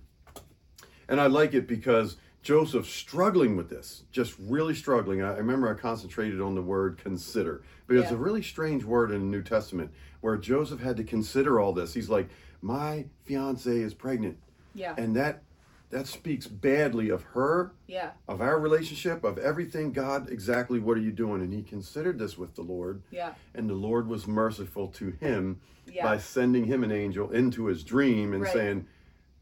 and 1.08 1.22
I 1.22 1.28
like 1.28 1.54
it 1.54 1.68
because 1.68 2.18
Joseph 2.42 2.88
struggling 2.88 3.56
with 3.56 3.70
this, 3.70 4.04
just 4.12 4.36
really 4.40 4.74
struggling. 4.76 5.22
I 5.22 5.34
I 5.34 5.38
remember 5.38 5.70
I 5.70 5.74
concentrated 5.80 6.42
on 6.42 6.56
the 6.56 6.62
word 6.62 6.98
consider 6.98 7.62
because 7.88 8.04
it's 8.04 8.12
a 8.12 8.18
really 8.18 8.42
strange 8.42 8.84
word 8.84 9.12
in 9.12 9.20
the 9.20 9.26
New 9.38 9.44
Testament 9.44 9.92
where 10.22 10.36
Joseph 10.38 10.80
had 10.80 10.98
to 10.98 11.04
consider 11.04 11.60
all 11.60 11.74
this. 11.74 11.94
He's 11.94 12.10
like, 12.10 12.28
my 12.62 13.06
fiance 13.24 13.70
is 13.72 13.94
pregnant, 13.94 14.38
yeah, 14.74 14.96
and 14.98 15.16
that 15.16 15.44
that 15.92 16.08
speaks 16.08 16.48
badly 16.48 17.10
of 17.10 17.24
her, 17.24 17.74
yeah, 17.88 18.12
of 18.28 18.42
our 18.42 18.60
relationship, 18.60 19.24
of 19.24 19.38
everything. 19.38 19.92
God, 19.92 20.30
exactly 20.30 20.80
what 20.80 20.98
are 20.98 21.02
you 21.02 21.12
doing? 21.12 21.42
And 21.42 21.54
he 21.54 21.62
considered 21.64 22.20
this 22.20 22.38
with 22.38 22.56
the 22.56 22.62
Lord, 22.64 23.04
yeah, 23.12 23.34
and 23.54 23.70
the 23.70 23.74
Lord 23.76 24.08
was 24.08 24.28
merciful 24.28 24.88
to 24.90 25.12
him 25.12 25.62
yeah. 25.92 26.04
by 26.04 26.18
sending 26.18 26.66
him 26.66 26.84
an 26.84 26.92
angel 26.92 27.32
into 27.32 27.66
his 27.68 27.84
dream 27.84 28.34
and 28.34 28.44
Right. 28.44 28.54
saying, 28.54 28.88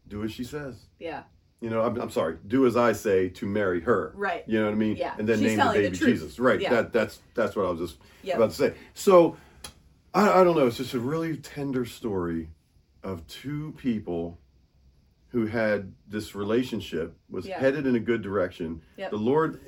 do 0.08 0.22
as 0.22 0.32
she 0.32 0.44
says. 0.44 0.86
Yeah. 0.98 1.22
You 1.60 1.70
know, 1.70 1.80
I'm, 1.80 1.98
I'm 1.98 2.10
sorry, 2.10 2.36
do 2.46 2.66
as 2.66 2.76
I 2.76 2.92
say 2.92 3.30
to 3.30 3.46
marry 3.46 3.80
her. 3.80 4.12
Right. 4.14 4.44
You 4.46 4.58
know 4.58 4.66
what 4.66 4.72
I 4.72 4.76
mean? 4.76 4.96
Yeah. 4.96 5.14
And 5.18 5.26
then 5.26 5.38
She's 5.38 5.46
name 5.46 5.56
the 5.56 5.62
telling 5.62 5.82
the 5.82 5.88
baby. 5.90 5.98
Jesus. 6.12 6.38
Right. 6.38 6.60
Yeah. 6.60 6.70
That 6.70 6.92
that's 6.92 7.20
that's 7.34 7.56
what 7.56 7.64
I 7.64 7.70
was 7.70 7.80
just 7.90 8.00
Yep. 8.22 8.36
about 8.36 8.50
to 8.50 8.56
say. 8.56 8.74
So 8.92 9.36
I, 10.12 10.40
I 10.40 10.44
don't 10.44 10.56
know, 10.56 10.66
it's 10.66 10.76
just 10.76 10.92
a 10.94 11.00
really 11.00 11.36
tender 11.38 11.86
story 11.86 12.48
of 13.02 13.26
two 13.26 13.72
people 13.78 14.38
who 15.34 15.46
had 15.46 15.92
this 16.06 16.36
relationship 16.36 17.12
was 17.28 17.44
Yeah. 17.44 17.58
headed 17.58 17.88
in 17.88 17.96
a 17.96 18.00
good 18.00 18.22
direction. 18.22 18.80
Yep. 18.96 19.10
The 19.10 19.16
Lord 19.16 19.60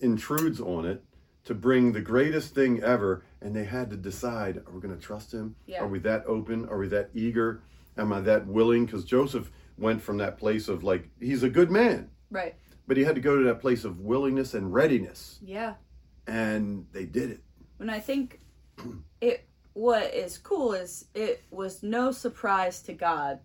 intrudes 0.00 0.60
on 0.60 0.84
it 0.84 1.00
to 1.44 1.54
bring 1.54 1.92
the 1.92 2.00
greatest 2.00 2.56
thing 2.56 2.82
ever 2.82 3.22
and 3.40 3.54
they 3.54 3.62
had 3.62 3.88
to 3.90 3.96
decide 3.96 4.56
are 4.66 4.72
we 4.72 4.80
going 4.80 4.94
to 4.94 5.00
trust 5.00 5.32
him 5.32 5.54
Yeah. 5.66 5.82
are 5.84 5.86
we 5.86 6.00
that 6.00 6.24
open 6.26 6.68
are 6.68 6.76
we 6.76 6.88
that 6.88 7.08
eager 7.14 7.62
am 7.96 8.12
i 8.12 8.20
that 8.20 8.46
willing 8.46 8.84
because 8.84 9.04
joseph 9.06 9.50
went 9.78 10.02
from 10.02 10.18
that 10.18 10.36
place 10.36 10.68
of 10.68 10.82
like 10.84 11.08
he's 11.18 11.42
a 11.44 11.48
good 11.48 11.70
man 11.70 12.10
Right. 12.30 12.56
but 12.86 12.98
he 12.98 13.04
had 13.04 13.14
to 13.14 13.22
go 13.22 13.38
to 13.38 13.44
that 13.44 13.60
place 13.60 13.84
of 13.84 14.00
willingness 14.00 14.52
and 14.52 14.74
readiness 14.74 15.38
Yeah. 15.42 15.74
and 16.26 16.86
they 16.92 17.06
did 17.06 17.30
it 17.30 17.40
And 17.78 17.90
I 17.90 18.00
think 18.00 18.40
it 19.22 19.48
what 19.72 20.12
is 20.12 20.36
cool 20.36 20.74
is 20.74 21.06
it 21.14 21.42
was 21.50 21.82
no 21.82 22.10
surprise 22.10 22.82
to 22.82 22.92
God 22.92 23.38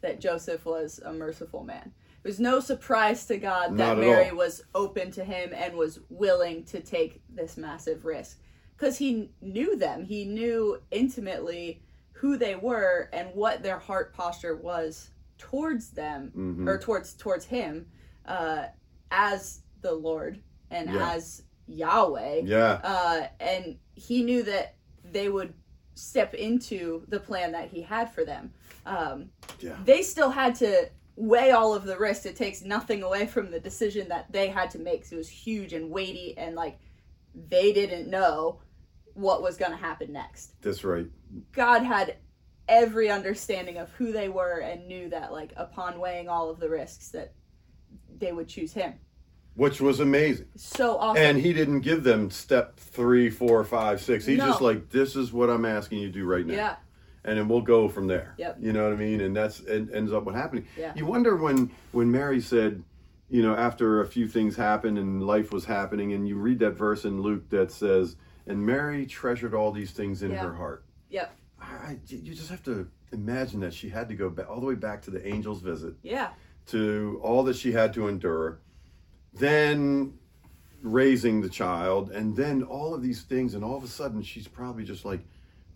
that 0.00 0.20
Joseph 0.20 0.64
was 0.64 1.00
a 1.04 1.12
merciful 1.12 1.64
man. 1.64 1.92
It 2.24 2.28
was 2.28 2.40
no 2.40 2.60
surprise 2.60 3.26
to 3.26 3.38
God 3.38 3.70
Not 3.70 3.76
that 3.78 3.90
at 3.92 3.98
Mary 3.98 4.30
all. 4.30 4.36
was 4.36 4.62
open 4.74 5.10
to 5.12 5.24
him 5.24 5.52
and 5.54 5.74
was 5.76 6.00
willing 6.10 6.64
to 6.64 6.80
take 6.80 7.22
this 7.28 7.56
massive 7.56 8.04
risk 8.04 8.40
because 8.76 8.98
he 8.98 9.30
knew 9.40 9.76
them. 9.76 10.04
He 10.04 10.24
knew 10.24 10.80
intimately 10.90 11.82
who 12.12 12.36
they 12.36 12.56
were 12.56 13.08
and 13.12 13.28
what 13.34 13.62
their 13.62 13.78
heart 13.78 14.12
posture 14.12 14.56
was 14.56 15.10
towards 15.38 15.90
them 15.90 16.32
Mhm. 16.34 16.66
or 16.68 16.78
towards 16.78 17.14
towards 17.14 17.44
him 17.44 17.86
uh, 18.26 18.66
as 19.10 19.60
the 19.82 19.92
Lord 19.92 20.40
and 20.70 20.90
Yeah. 20.90 21.12
as 21.12 21.42
Yahweh 21.68 22.42
yeah 22.44 22.80
uh, 22.82 23.28
and 23.40 23.78
he 23.94 24.22
knew 24.24 24.42
that 24.44 24.74
they 25.04 25.28
would 25.28 25.52
step 25.96 26.34
into 26.34 27.02
the 27.08 27.18
plan 27.18 27.52
that 27.52 27.68
he 27.68 27.82
had 27.82 28.12
for 28.12 28.24
them. 28.24 28.52
Um, 28.84 29.30
yeah 29.58 29.76
they 29.84 30.02
still 30.02 30.30
had 30.30 30.54
to 30.56 30.88
weigh 31.16 31.50
all 31.50 31.74
of 31.74 31.84
the 31.84 31.96
risks. 31.98 32.26
It 32.26 32.36
takes 32.36 32.62
nothing 32.62 33.02
away 33.02 33.26
from 33.26 33.50
the 33.50 33.58
decision 33.58 34.08
that 34.10 34.30
they 34.30 34.48
had 34.48 34.70
to 34.72 34.78
make. 34.78 35.02
'cause 35.02 35.12
it 35.12 35.16
was 35.16 35.28
huge 35.28 35.72
and 35.72 35.90
weighty, 35.90 36.36
and 36.38 36.54
like 36.54 36.78
they 37.34 37.72
didn't 37.72 38.08
know 38.08 38.60
what 39.14 39.42
was 39.42 39.56
going 39.56 39.70
to 39.70 39.76
happen 39.78 40.12
next. 40.12 40.60
that's 40.62 40.84
right 40.84 41.06
God 41.52 41.82
had 41.82 42.16
every 42.68 43.08
understanding 43.10 43.78
of 43.78 43.90
who 43.92 44.12
they 44.12 44.28
were 44.28 44.58
and 44.58 44.86
knew 44.88 45.08
that 45.10 45.32
like 45.32 45.52
upon 45.56 45.98
weighing 46.00 46.28
all 46.28 46.50
of 46.50 46.60
the 46.60 46.68
risks 46.68 47.08
that 47.10 47.32
they 48.18 48.32
would 48.32 48.48
choose 48.48 48.72
him. 48.72 48.94
Which 49.56 49.80
was 49.80 50.00
amazing 50.00 50.46
So 50.56 50.96
awesome. 50.98 51.22
and 51.22 51.38
he 51.38 51.52
didn't 51.52 51.80
give 51.80 52.04
them 52.04 52.30
step 52.30 52.78
three 52.78 53.30
four 53.30 53.64
five 53.64 54.00
six 54.00 54.24
he's 54.26 54.38
No. 54.38 54.46
just 54.46 54.60
like 54.60 54.90
this 54.90 55.16
is 55.16 55.32
what 55.32 55.50
i'm 55.50 55.64
asking 55.64 55.98
you 55.98 56.06
to 56.08 56.12
do 56.12 56.24
right 56.24 56.46
now 56.46 56.54
yeah. 56.54 56.76
and 57.24 57.38
then 57.38 57.48
we'll 57.48 57.60
go 57.62 57.88
from 57.88 58.06
there. 58.06 58.34
Yep. 58.38 58.58
You 58.60 58.72
know 58.72 58.84
what 58.84 58.92
I 58.92 58.96
mean? 58.96 59.20
And 59.20 59.34
that's 59.34 59.58
and 59.60 59.90
ends 59.92 60.12
up 60.12 60.24
what 60.24 60.34
happening. 60.36 60.66
Yeah. 60.78 60.92
You 60.94 61.06
wonder 61.06 61.34
when 61.36 61.70
when 61.92 62.10
Mary 62.12 62.40
said, 62.40 62.82
you 63.28 63.42
know, 63.42 63.56
after 63.56 64.00
a 64.00 64.06
few 64.06 64.28
things 64.28 64.54
happened 64.54 64.96
and 64.98 65.26
life 65.26 65.50
was 65.52 65.64
happening, 65.64 66.12
and 66.12 66.28
you 66.28 66.36
read 66.36 66.60
that 66.60 66.72
verse 66.78 67.04
in 67.04 67.20
Luke 67.20 67.48
that 67.50 67.72
says, 67.72 68.14
"And 68.46 68.64
Mary 68.64 69.04
treasured 69.06 69.54
all 69.54 69.72
these 69.72 69.90
things 69.90 70.22
in 70.22 70.30
Yeah. 70.30 70.44
her 70.46 70.54
heart." 70.54 70.84
Yep. 71.10 71.36
I, 71.60 71.64
I- 71.64 71.98
you 72.06 72.32
just 72.34 72.48
have 72.50 72.62
to 72.64 72.86
imagine 73.12 73.58
that 73.60 73.74
she 73.74 73.88
had 73.88 74.08
to 74.10 74.14
go 74.14 74.30
back 74.30 74.48
all 74.48 74.60
the 74.60 74.66
way 74.66 74.76
back 74.76 75.02
to 75.02 75.10
the 75.10 75.26
angel's 75.26 75.60
visit, 75.62 75.94
Yeah. 76.04 76.28
to 76.66 77.18
all 77.24 77.42
that 77.44 77.56
she 77.56 77.72
had 77.72 77.92
to 77.94 78.06
endure, 78.06 78.60
then 79.38 80.14
raising 80.82 81.40
the 81.40 81.48
child, 81.48 82.10
and 82.10 82.36
then 82.36 82.62
all 82.62 82.94
of 82.94 83.02
these 83.02 83.22
things, 83.22 83.54
and 83.54 83.64
all 83.64 83.76
of 83.76 83.84
a 83.84 83.88
sudden 83.88 84.22
she's 84.22 84.46
probably 84.46 84.84
just 84.84 85.04
like, 85.04 85.20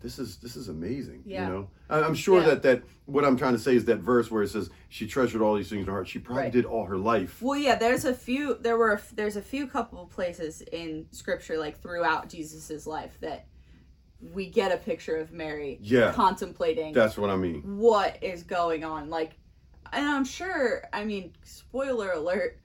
"This 0.00 0.18
is 0.18 0.36
this 0.36 0.56
is 0.56 0.68
amazing." 0.68 1.22
Yeah. 1.26 1.46
You 1.48 1.52
know, 1.52 1.70
I- 1.88 2.02
I'm 2.02 2.14
sure 2.14 2.40
Yeah. 2.40 2.48
that 2.48 2.62
that 2.62 2.82
what 3.06 3.24
I'm 3.24 3.36
trying 3.36 3.54
to 3.54 3.58
say 3.58 3.74
is 3.74 3.84
that 3.86 3.98
verse 3.98 4.30
where 4.30 4.42
it 4.42 4.48
says 4.48 4.70
she 4.88 5.06
treasured 5.06 5.42
all 5.42 5.56
these 5.56 5.68
things 5.68 5.80
in 5.80 5.86
her 5.86 5.92
heart. 5.92 6.06
She 6.08 6.18
probably 6.20 6.44
Right. 6.44 6.52
did 6.52 6.64
all 6.64 6.84
her 6.84 6.96
life. 6.96 7.42
Well, 7.42 7.58
yeah, 7.58 7.74
there's 7.76 8.04
a 8.04 8.14
few. 8.14 8.54
There 8.54 8.76
were. 8.76 8.92
a- 8.92 9.14
There's 9.14 9.36
a 9.36 9.42
few 9.42 9.66
couple 9.66 10.06
places 10.06 10.62
in 10.72 11.06
Scripture, 11.10 11.58
like 11.58 11.80
throughout 11.80 12.28
Jesus's 12.28 12.86
life, 12.86 13.16
that 13.20 13.46
we 14.34 14.48
get 14.48 14.70
a 14.70 14.76
picture 14.76 15.16
of 15.16 15.32
Mary 15.32 15.78
Yeah. 15.82 16.12
contemplating 16.12 16.92
That's 16.92 17.16
what 17.18 17.30
I 17.30 17.36
mean. 17.36 17.78
what 17.78 18.22
is 18.22 18.42
going 18.42 18.84
on. 18.84 19.08
Like, 19.10 19.32
and 19.92 20.06
I'm 20.06 20.24
sure. 20.24 20.84
I 20.92 21.04
mean, 21.04 21.32
spoiler 21.42 22.12
alert: 22.12 22.58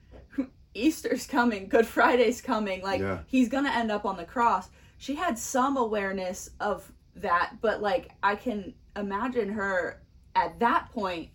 Easter's 0.76 1.26
coming, 1.26 1.68
Good 1.68 1.86
Friday's 1.86 2.40
coming. 2.40 2.82
Like, 2.82 3.00
Yeah. 3.00 3.20
he's 3.26 3.48
gonna 3.48 3.70
end 3.70 3.90
up 3.90 4.04
on 4.04 4.16
the 4.16 4.24
cross. 4.24 4.68
She 4.98 5.14
had 5.14 5.38
some 5.38 5.76
awareness 5.76 6.50
of 6.60 6.90
that, 7.16 7.56
but 7.60 7.80
like, 7.82 8.10
I 8.22 8.36
can 8.36 8.74
imagine 8.94 9.50
her 9.50 10.02
at 10.34 10.58
that 10.60 10.90
point 10.92 11.30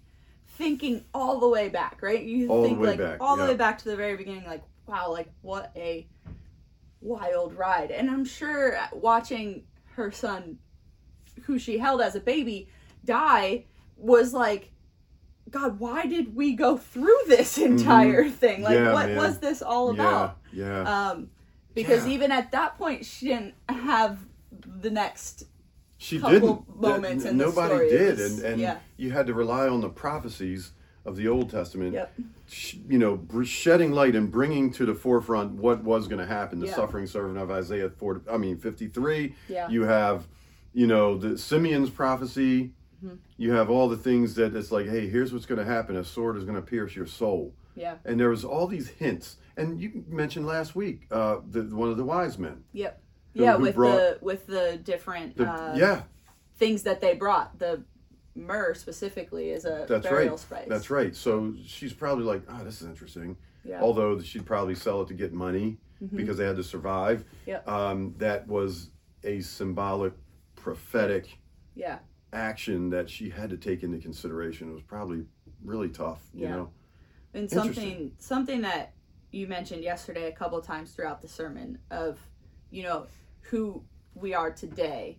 thinking 0.47 1.03
all 1.13 1.39
the 1.39 1.47
way 1.47 1.69
back, 1.69 2.01
right? 2.01 2.21
You 2.23 2.49
All 2.49 2.63
think 2.63 2.79
like 2.79 2.99
back, 2.99 3.17
all 3.21 3.35
the 3.35 3.45
way 3.45 3.55
back 3.55 3.77
to 3.79 3.85
the 3.85 3.95
very 3.95 4.15
beginning, 4.15 4.45
like, 4.45 4.63
wow, 4.85 5.11
like 5.11 5.31
what 5.41 5.71
a 5.75 6.07
wild 6.99 7.53
ride. 7.53 7.91
And 7.91 8.09
I'm 8.09 8.25
sure 8.25 8.77
watching 8.93 9.63
her 9.95 10.11
son, 10.11 10.59
who 11.43 11.57
she 11.57 11.77
held 11.77 12.01
as 12.01 12.15
a 12.15 12.19
baby, 12.19 12.67
die 13.05 13.65
was 13.97 14.33
like, 14.33 14.70
God, 15.49 15.79
why 15.79 16.05
did 16.05 16.35
we 16.35 16.53
go 16.53 16.77
through 16.77 17.17
this 17.27 17.57
entire 17.57 18.29
thing? 18.29 18.61
Like, 18.61 18.75
Mm-hmm. 18.75 18.85
Yeah, 18.85 18.93
what 18.93 19.07
man. 19.09 19.17
was 19.17 19.39
this 19.39 19.61
all 19.61 19.89
about? 19.89 20.37
yeah. 20.53 20.81
Um, 21.09 21.29
because 21.73 22.05
Yeah. 22.05 22.13
even 22.13 22.31
at 22.31 22.51
that 22.51 22.77
point, 22.77 23.05
she 23.05 23.27
didn't 23.27 23.55
have 23.69 24.19
the 24.65 24.89
next. 24.91 25.45
She 25.97 26.19
couple 26.19 26.33
didn't. 26.65 26.81
moments 26.81 27.25
in 27.25 27.37
the 27.37 27.45
nobody 27.45 27.73
story. 27.75 27.89
Did, 27.89 28.17
was- 28.17 28.39
and 28.39 28.53
and 28.53 28.61
yeah. 28.61 28.77
you 28.97 29.11
had 29.11 29.27
to 29.27 29.33
rely 29.33 29.67
on 29.67 29.81
the 29.81 29.89
prophecies 29.89 30.71
of 31.05 31.15
the 31.15 31.27
Old 31.27 31.49
Testament. 31.49 31.93
Yep. 31.93 32.13
sh- 32.47 32.75
You 32.87 32.97
know, 32.99 33.43
shedding 33.43 33.91
light 33.91 34.15
and 34.15 34.31
bringing 34.31 34.71
to 34.73 34.85
the 34.85 34.93
forefront 34.95 35.53
what 35.53 35.83
was 35.83 36.07
going 36.07 36.19
to 36.19 36.25
happen. 36.25 36.59
The 36.59 36.67
Yeah. 36.67 36.75
suffering 36.75 37.07
servant 37.07 37.37
of 37.39 37.49
Isaiah 37.51 37.89
4, 37.89 38.21
I 38.31 38.37
mean 38.37 38.57
53. 38.57 39.33
Yeah. 39.47 39.67
You 39.69 39.83
have, 39.83 40.27
you 40.73 40.87
know, 40.87 41.17
the 41.17 41.37
Simeon's 41.37 41.89
prophecy. 41.89 42.71
Mm-hmm. 43.03 43.15
You 43.37 43.51
have 43.53 43.69
all 43.69 43.87
the 43.89 43.97
things 43.97 44.35
that 44.35 44.55
it's 44.55 44.71
like, 44.71 44.87
hey, 44.87 45.09
here's 45.09 45.33
what's 45.33 45.45
going 45.45 45.59
to 45.59 45.65
happen. 45.65 45.95
A 45.95 46.03
sword 46.03 46.37
is 46.37 46.43
going 46.43 46.55
to 46.55 46.61
pierce 46.61 46.95
your 46.95 47.07
soul. 47.07 47.53
Yeah. 47.75 47.95
And 48.05 48.19
there 48.19 48.29
was 48.29 48.43
all 48.43 48.67
these 48.67 48.89
hints. 48.89 49.37
And 49.57 49.79
you 49.81 50.03
mentioned 50.07 50.45
last 50.45 50.75
week 50.75 51.07
uh, 51.11 51.37
the, 51.49 51.63
one 51.63 51.89
of 51.89 51.97
the 51.97 52.03
wise 52.05 52.37
men. 52.37 52.63
Yep. 52.73 53.01
Who- 53.35 53.43
yeah, 53.43 53.55
who 53.55 53.61
with 53.63 53.75
the 53.75 54.17
with 54.21 54.45
the 54.47 54.79
different 54.83 55.37
The, 55.37 55.49
uh, 55.49 55.75
yeah, 55.77 56.01
things 56.57 56.83
that 56.83 56.99
they 57.01 57.13
brought. 57.15 57.57
The 57.59 57.83
myrrh 58.35 58.73
specifically 58.73 59.49
is 59.51 59.65
a 59.65 59.85
That's 59.87 60.05
burial 60.05 60.31
right. 60.31 60.39
spice. 60.39 60.67
That's 60.67 60.89
right. 60.89 61.15
So 61.15 61.53
she's 61.65 61.93
probably 61.93 62.25
like, 62.25 62.43
oh, 62.49 62.63
this 62.63 62.81
is 62.81 62.87
interesting. 62.87 63.37
Yeah. 63.63 63.81
Although 63.81 64.19
she'd 64.21 64.45
probably 64.45 64.75
sell 64.75 65.01
it 65.01 65.07
to 65.09 65.13
get 65.13 65.31
money 65.33 65.77
because 66.15 66.37
they 66.37 66.45
had 66.45 66.55
to 66.55 66.63
survive. 66.63 67.23
Yep. 67.45 67.67
Um, 67.69 68.15
that 68.17 68.47
was 68.47 68.89
a 69.23 69.39
symbolic, 69.41 70.13
prophetic 70.55 71.37
Yeah. 71.75 71.99
Action 72.33 72.89
that 72.89 73.09
she 73.09 73.29
had 73.29 73.49
to 73.49 73.57
take 73.57 73.83
into 73.83 73.97
consideration. 73.97 74.69
It 74.69 74.73
was 74.73 74.83
probably 74.83 75.25
really 75.63 75.89
tough, 75.89 76.21
you 76.33 76.43
Yeah. 76.43 76.55
know? 76.55 76.71
And 77.33 77.49
something 77.49 78.11
something 78.17 78.61
that 78.61 78.93
you 79.31 79.47
mentioned 79.47 79.83
yesterday 79.83 80.27
a 80.27 80.31
couple 80.31 80.57
of 80.57 80.65
times 80.65 80.91
throughout 80.91 81.21
the 81.21 81.27
sermon 81.27 81.77
of, 81.89 82.19
you 82.69 82.83
know, 82.83 83.07
who 83.41 83.83
we 84.13 84.33
are 84.33 84.51
today 84.51 85.17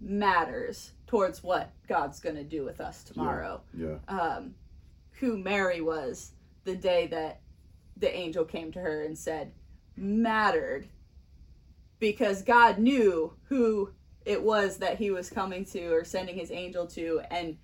matters 0.00 0.92
towards 1.06 1.42
what 1.42 1.72
God's 1.88 2.20
going 2.20 2.36
to 2.36 2.44
do 2.44 2.64
with 2.64 2.80
us 2.80 3.02
tomorrow. 3.04 3.62
Yeah. 3.74 3.98
Um, 4.08 4.54
who 5.12 5.36
Mary 5.36 5.80
was 5.80 6.32
the 6.64 6.76
day 6.76 7.06
that 7.08 7.40
the 7.96 8.14
angel 8.14 8.44
came 8.44 8.72
to 8.72 8.80
her 8.80 9.02
and 9.02 9.18
said 9.18 9.52
mattered 9.96 10.88
because 11.98 12.42
God 12.42 12.78
knew 12.78 13.34
who 13.48 13.92
it 14.30 14.40
was 14.40 14.76
that 14.76 14.96
he 14.96 15.10
was 15.10 15.28
coming 15.28 15.64
to 15.64 15.92
or 15.92 16.04
sending 16.04 16.36
his 16.36 16.52
angel 16.52 16.86
to 16.86 17.20
and 17.32 17.56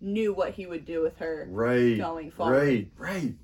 knew 0.00 0.32
what 0.32 0.54
he 0.54 0.64
would 0.66 0.86
do 0.86 1.02
with 1.02 1.18
her 1.18 1.46
Right. 1.50 1.98
going 1.98 2.30
forward. 2.30 2.62
Right. 2.66 2.88
Right. 2.96 3.34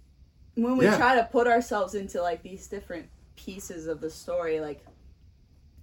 when 0.55 0.77
we 0.79 0.87
Yeah. 0.87 0.97
try 0.97 1.15
to 1.17 1.25
put 1.31 1.47
ourselves 1.47 1.95
into 1.95 2.21
like 2.23 2.43
these 2.43 2.67
different 2.67 3.07
pieces 3.37 3.87
of 3.87 4.01
the 4.01 4.11
story 4.11 4.61
like 4.61 4.85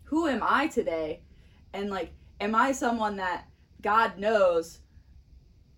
who 0.04 0.28
am 0.28 0.42
i 0.44 0.68
today 0.68 1.22
and 1.74 1.90
like 1.90 2.12
am 2.42 2.54
i 2.54 2.72
someone 2.72 3.16
that 3.16 3.46
god 3.82 4.18
knows 4.20 4.80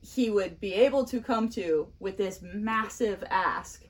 he 0.02 0.30
would 0.30 0.60
be 0.60 0.74
able 0.74 1.06
to 1.06 1.22
come 1.22 1.48
to 1.50 1.88
with 2.00 2.18
this 2.18 2.40
massive 2.42 3.24
ask 3.30 3.84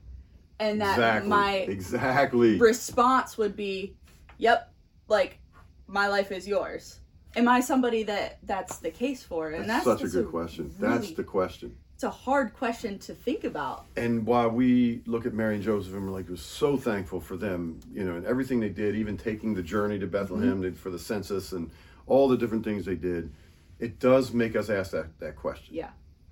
and 0.59 0.81
that 0.81 0.95
exactly. 0.97 1.29
my 1.29 1.51
exactly. 1.75 2.59
response 2.59 3.37
would 3.37 3.55
be 3.55 3.95
yep 4.37 4.71
like 5.07 5.39
my 5.87 6.07
life 6.07 6.31
is 6.31 6.47
yours 6.47 6.99
am 7.35 7.47
i 7.47 7.59
somebody 7.59 8.03
that 8.03 8.39
that's 8.43 8.77
the 8.77 8.89
case 8.91 9.21
for 9.23 9.49
and 9.51 9.69
That's 9.69 9.85
that's, 9.85 10.01
such 10.01 10.09
a 10.09 10.11
good 10.11 10.29
question. 10.31 10.73
That's 10.79 11.11
the 11.11 11.23
question. 11.23 11.75
it's 11.93 12.03
a 12.03 12.09
hard 12.09 12.53
question 12.53 12.97
to 12.99 13.13
think 13.13 13.43
about. 13.43 13.85
And 13.97 14.25
while 14.25 14.49
we 14.49 15.01
look 15.05 15.25
at 15.25 15.33
Mary 15.33 15.55
and 15.55 15.63
Joseph 15.63 15.93
and 15.93 16.05
we're 16.05 16.11
like, 16.13 16.29
we're 16.29 16.37
so 16.37 16.77
thankful 16.77 17.19
for 17.19 17.35
them, 17.37 17.79
you 17.91 18.03
know, 18.05 18.15
and 18.15 18.25
everything 18.25 18.59
they 18.61 18.69
did, 18.69 18.95
even 18.95 19.17
taking 19.17 19.53
the 19.53 19.61
journey 19.63 19.99
to 19.99 20.07
Bethlehem 20.07 20.61
Mm-hmm. 20.61 20.75
for 20.75 20.89
the 20.91 20.99
census 20.99 21.51
and 21.51 21.69
all 22.07 22.27
the 22.29 22.37
different 22.37 22.63
things 22.63 22.85
they 22.85 22.95
did, 22.95 23.31
it 23.79 23.99
does 23.99 24.33
make 24.33 24.55
us 24.55 24.69
ask 24.69 24.91
that, 24.91 25.07
that 25.19 25.35
question. 25.35 25.75
Yeah. 25.75 25.89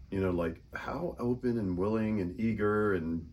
You 0.10 0.22
know, 0.22 0.32
like 0.32 0.62
how 0.74 1.16
open 1.20 1.58
and 1.60 1.78
willing 1.78 2.22
and 2.22 2.40
eager 2.40 2.94
and 2.96 3.28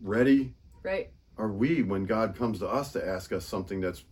ready 0.00 0.54
Right. 0.82 1.10
are 1.38 1.48
we 1.50 1.82
when 1.82 2.04
God 2.04 2.36
comes 2.36 2.58
to 2.60 2.68
us 2.68 2.92
to 2.92 3.04
ask 3.06 3.32
us 3.32 3.44
something 3.44 3.80
that's 3.80 4.04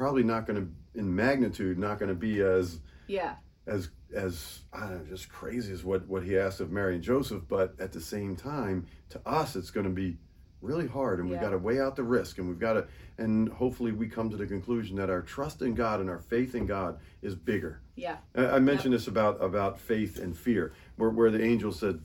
probably 0.00 0.22
not 0.22 0.46
going 0.46 0.58
to, 0.58 0.98
in 0.98 1.14
magnitude, 1.14 1.78
not 1.78 1.98
going 1.98 2.08
to 2.08 2.14
be 2.14 2.40
as 2.40 2.80
Yeah. 3.06 3.34
as 3.66 3.90
as 4.14 4.60
I 4.72 4.80
don't 4.88 5.04
know, 5.04 5.04
just 5.14 5.28
crazy 5.28 5.72
as 5.74 5.84
what 5.84 6.08
what 6.08 6.22
he 6.22 6.38
asked 6.38 6.60
of 6.60 6.72
Mary 6.72 6.94
and 6.94 7.04
Joseph, 7.04 7.42
but 7.46 7.74
at 7.78 7.92
the 7.92 8.00
same 8.00 8.34
time, 8.34 8.86
to 9.10 9.20
us, 9.26 9.56
it's 9.56 9.70
going 9.70 9.84
to 9.84 9.92
be 9.92 10.16
really 10.62 10.86
hard, 10.88 11.20
and 11.20 11.28
we've 11.30 11.40
got 11.40 11.50
to 11.50 11.58
weigh 11.58 11.80
out 11.80 11.96
the 11.96 12.02
risk, 12.02 12.38
and 12.38 12.48
we've 12.48 12.58
got 12.58 12.72
to, 12.74 12.86
and 13.18 13.50
hopefully, 13.50 13.92
we 13.92 14.08
come 14.08 14.30
to 14.30 14.36
the 14.38 14.46
conclusion 14.46 14.96
that 14.96 15.10
our 15.10 15.20
trust 15.22 15.60
in 15.60 15.74
God 15.74 16.00
and 16.00 16.08
our 16.08 16.18
faith 16.18 16.54
in 16.54 16.66
God 16.66 16.98
is 17.20 17.34
bigger. 17.34 17.80
Yeah. 17.94 18.16
I, 18.34 18.46
I 18.56 18.58
mentioned 18.58 18.94
this 18.94 19.06
about 19.06 19.42
about 19.44 19.78
faith 19.78 20.18
and 20.18 20.34
fear, 20.34 20.72
where 20.96 21.10
where 21.10 21.30
the 21.30 21.44
angel 21.44 21.72
said, 21.72 22.00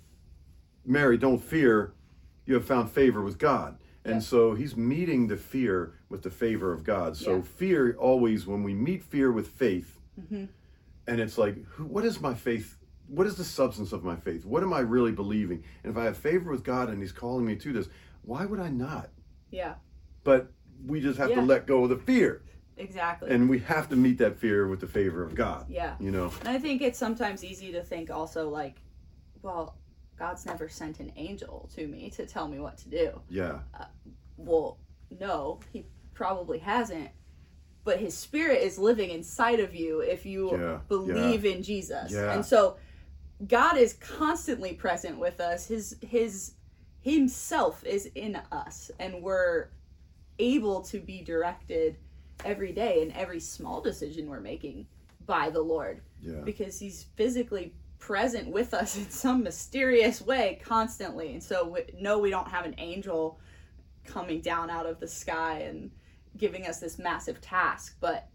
"Mary, 0.85 1.17
don't 1.17 1.41
fear, 1.41 1.93
you 2.45 2.55
have 2.55 2.65
found 2.65 2.91
favor 2.91 3.21
with 3.21 3.37
God." 3.39 3.77
And 4.05 4.15
Yeah. 4.15 4.19
so 4.19 4.53
he's 4.53 4.77
meeting 4.77 5.27
the 5.27 5.35
fear 5.35 5.93
with 6.09 6.21
the 6.21 6.29
favor 6.29 6.71
of 6.71 6.83
God. 6.83 7.17
So 7.17 7.37
Yeah. 7.37 7.41
fear 7.41 7.95
always, 7.99 8.45
when 8.45 8.63
we 8.63 8.73
meet 8.73 9.03
fear 9.03 9.31
with 9.31 9.47
faith, 9.47 9.99
Mm-hmm. 10.21 10.45
and 11.07 11.19
it's 11.19 11.37
like 11.37 11.61
who, 11.65 11.83
what 11.85 12.05
is 12.05 12.21
my 12.21 12.33
faith 12.33 12.77
what 13.09 13.27
is 13.27 13.35
the 13.35 13.43
substance 13.43 13.91
of 13.91 14.01
my 14.05 14.15
faith 14.15 14.45
what 14.45 14.63
am 14.63 14.71
i 14.71 14.79
really 14.79 15.11
believing 15.11 15.61
and 15.83 15.91
if 15.91 15.97
i 15.97 16.05
have 16.05 16.15
favor 16.17 16.49
with 16.49 16.63
god 16.63 16.87
and 16.89 17.01
he's 17.01 17.11
calling 17.11 17.45
me 17.45 17.53
to 17.57 17.73
this 17.73 17.89
why 18.21 18.45
would 18.45 18.61
i 18.61 18.69
not 18.69 19.09
Yeah. 19.51 19.73
but 20.23 20.53
we 20.87 21.01
just 21.01 21.19
have 21.19 21.31
Yeah. 21.31 21.35
to 21.35 21.41
let 21.41 21.67
go 21.67 21.83
of 21.83 21.89
the 21.89 21.97
fear 21.97 22.43
Exactly. 22.77 23.29
and 23.29 23.49
we 23.49 23.59
have 23.59 23.89
to 23.89 23.97
meet 23.97 24.17
that 24.19 24.37
fear 24.37 24.69
with 24.69 24.79
the 24.79 24.87
favor 24.87 25.21
of 25.21 25.35
god 25.35 25.65
yeah. 25.69 25.95
you 25.99 26.11
know 26.11 26.31
And 26.39 26.47
I 26.47 26.57
think 26.59 26.81
it's 26.81 26.97
sometimes 26.97 27.43
easy 27.43 27.73
to 27.73 27.83
think 27.83 28.09
also 28.09 28.49
like, 28.49 28.77
well, 29.41 29.75
God's 30.17 30.45
never 30.45 30.69
sent 30.69 30.99
an 30.99 31.11
angel 31.15 31.69
to 31.75 31.87
me 31.87 32.09
to 32.11 32.25
tell 32.25 32.47
me 32.47 32.59
what 32.59 32.77
to 32.79 32.89
do. 32.89 33.21
yeah 33.29 33.59
uh, 33.79 33.85
Well, 34.37 34.77
no, 35.19 35.59
he 35.71 35.85
probably 36.13 36.59
hasn't. 36.59 37.09
But 37.83 37.99
his 37.99 38.17
spirit 38.17 38.63
is 38.63 38.79
living 38.79 39.11
inside 39.11 39.59
of 39.59 39.75
you 39.75 39.99
if 39.99 40.25
you 40.25 40.57
Yeah, 40.57 40.79
believe 40.87 41.45
in 41.45 41.61
Jesus. 41.61 42.11
Yeah. 42.11 42.33
And 42.33 42.43
so 42.43 42.77
God 43.47 43.77
is 43.77 43.93
constantly 43.93 44.73
present 44.73 45.19
with 45.19 45.39
us. 45.39 45.67
His 45.67 45.97
his 46.01 46.53
himself 47.01 47.83
is 47.85 48.09
in 48.15 48.35
us 48.51 48.89
and 48.99 49.21
we're 49.21 49.69
able 50.39 50.81
to 50.81 50.99
be 50.99 51.21
directed 51.21 51.97
every 52.43 52.71
day 52.71 53.03
in 53.03 53.11
every 53.11 53.39
small 53.39 53.79
decision 53.79 54.27
we're 54.27 54.39
making 54.39 54.87
by 55.27 55.49
the 55.51 55.61
Lord 55.61 56.01
yeah 56.19 56.41
because 56.43 56.79
he's 56.79 57.05
physically 57.15 57.73
present 58.05 58.51
with 58.51 58.73
us 58.75 58.95
in 58.97 59.09
some 59.09 59.43
mysterious 59.43 60.21
way 60.21 60.59
constantly. 60.63 61.33
And 61.33 61.41
so, 61.41 61.67
we, 61.67 61.81
no, 61.99 62.19
we 62.19 62.29
don't 62.29 62.47
have 62.47 62.65
an 62.65 62.75
angel 62.77 63.39
coming 64.05 64.41
down 64.41 64.69
out 64.69 64.85
of 64.85 64.99
the 64.99 65.07
sky 65.07 65.59
and 65.61 65.89
giving 66.37 66.67
us 66.67 66.79
this 66.79 66.99
massive 66.99 67.41
task, 67.41 67.95
but 67.99 68.27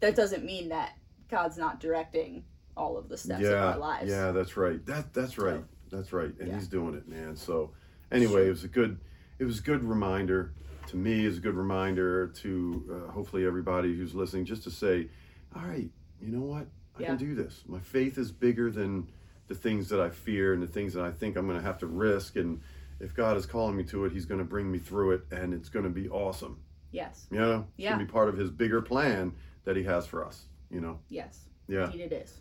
that 0.00 0.14
doesn't 0.14 0.44
mean 0.44 0.68
that 0.68 0.92
God's 1.30 1.56
not 1.56 1.80
directing 1.80 2.44
all 2.76 2.98
of 2.98 3.08
the 3.08 3.16
steps 3.16 3.40
of 3.40 3.50
yeah 3.50 3.64
our 3.72 3.78
lives. 3.78 4.10
yeah 4.10 4.30
that's 4.30 4.56
right. 4.56 4.84
That 4.86 5.12
that's 5.12 5.36
right. 5.38 5.64
That's 5.90 6.12
right. 6.12 6.32
And 6.38 6.48
Yeah. 6.48 6.54
he's 6.54 6.68
doing 6.68 6.94
it 6.94 7.08
man. 7.08 7.34
So 7.34 7.72
anyway 8.12 8.46
it 8.46 8.50
was 8.50 8.64
a 8.64 8.68
good 8.68 9.00
it 9.38 9.44
was 9.44 9.58
a 9.58 9.62
good 9.62 9.82
reminder 9.82 10.52
to 10.88 10.96
me 10.96 11.24
is 11.24 11.38
a 11.38 11.40
good 11.40 11.54
reminder 11.56 12.28
to 12.28 12.84
uh, 13.08 13.10
hopefully 13.12 13.46
everybody 13.46 13.96
who's 13.96 14.14
listening 14.14 14.44
just 14.44 14.62
to 14.64 14.70
say 14.70 15.08
all 15.56 15.62
right 15.62 15.90
you 16.20 16.28
know 16.30 16.40
what 16.44 16.66
i 16.98 17.02
Yeah. 17.02 17.08
can 17.08 17.16
do 17.16 17.34
this 17.34 17.62
my 17.66 17.80
faith 17.80 18.18
is 18.18 18.30
bigger 18.32 18.70
than 18.70 19.08
the 19.48 19.54
things 19.54 19.88
that 19.88 20.00
i 20.00 20.10
fear 20.10 20.52
and 20.54 20.62
the 20.62 20.66
things 20.66 20.92
that 20.94 21.04
i 21.04 21.10
think 21.10 21.36
i'm 21.36 21.46
going 21.46 21.58
to 21.58 21.64
have 21.64 21.78
to 21.78 21.86
risk 21.86 22.36
and 22.36 22.60
if 23.00 23.14
god 23.14 23.36
is 23.36 23.46
calling 23.46 23.76
me 23.76 23.84
to 23.84 24.04
it 24.04 24.12
he's 24.12 24.26
going 24.26 24.38
to 24.38 24.44
bring 24.44 24.70
me 24.70 24.78
through 24.78 25.12
it 25.12 25.22
and 25.30 25.54
it's 25.54 25.68
going 25.68 25.84
to 25.84 25.90
be 25.90 26.08
awesome 26.08 26.58
Yes. 26.90 27.26
you 27.30 27.38
know 27.38 27.66
it's 27.76 27.84
Yeah. 27.84 27.90
going 27.90 28.00
to 28.00 28.06
be 28.06 28.10
part 28.12 28.28
of 28.28 28.36
his 28.36 28.50
bigger 28.50 28.80
plan 28.82 29.32
that 29.64 29.76
he 29.76 29.82
has 29.84 30.06
for 30.06 30.24
us 30.24 30.46
you 30.70 30.80
know 30.80 30.98
Yes. 31.08 31.40
yeah 31.68 31.86
Indeed, 31.86 32.00
it 32.00 32.12
is. 32.12 32.40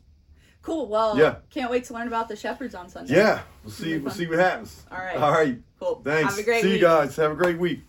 Cool. 0.63 0.89
Well, 0.89 1.17
Yeah. 1.17 1.35
can't 1.49 1.71
wait 1.71 1.85
to 1.85 1.93
learn 1.93 2.07
about 2.07 2.27
the 2.27 2.35
shepherds 2.35 2.75
on 2.75 2.89
Sunday. 2.89 3.15
yeah 3.15 3.41
we'll 3.63 3.71
see 3.71 3.97
we'll 3.99 4.11
see 4.11 4.25
what 4.27 4.39
happens 4.39 4.83
All 4.91 4.97
right. 4.97 5.15
all 5.17 5.31
right 5.31 5.59
Cool. 5.79 6.01
Thanks. 6.03 6.31
Have 6.35 6.39
a 6.39 6.43
great 6.43 6.61
See 6.63 6.69
week. 6.71 6.81
you 6.81 6.87
guys. 6.87 7.15
Have 7.17 7.31
a 7.31 7.35
great 7.35 7.59
week. 7.59 7.81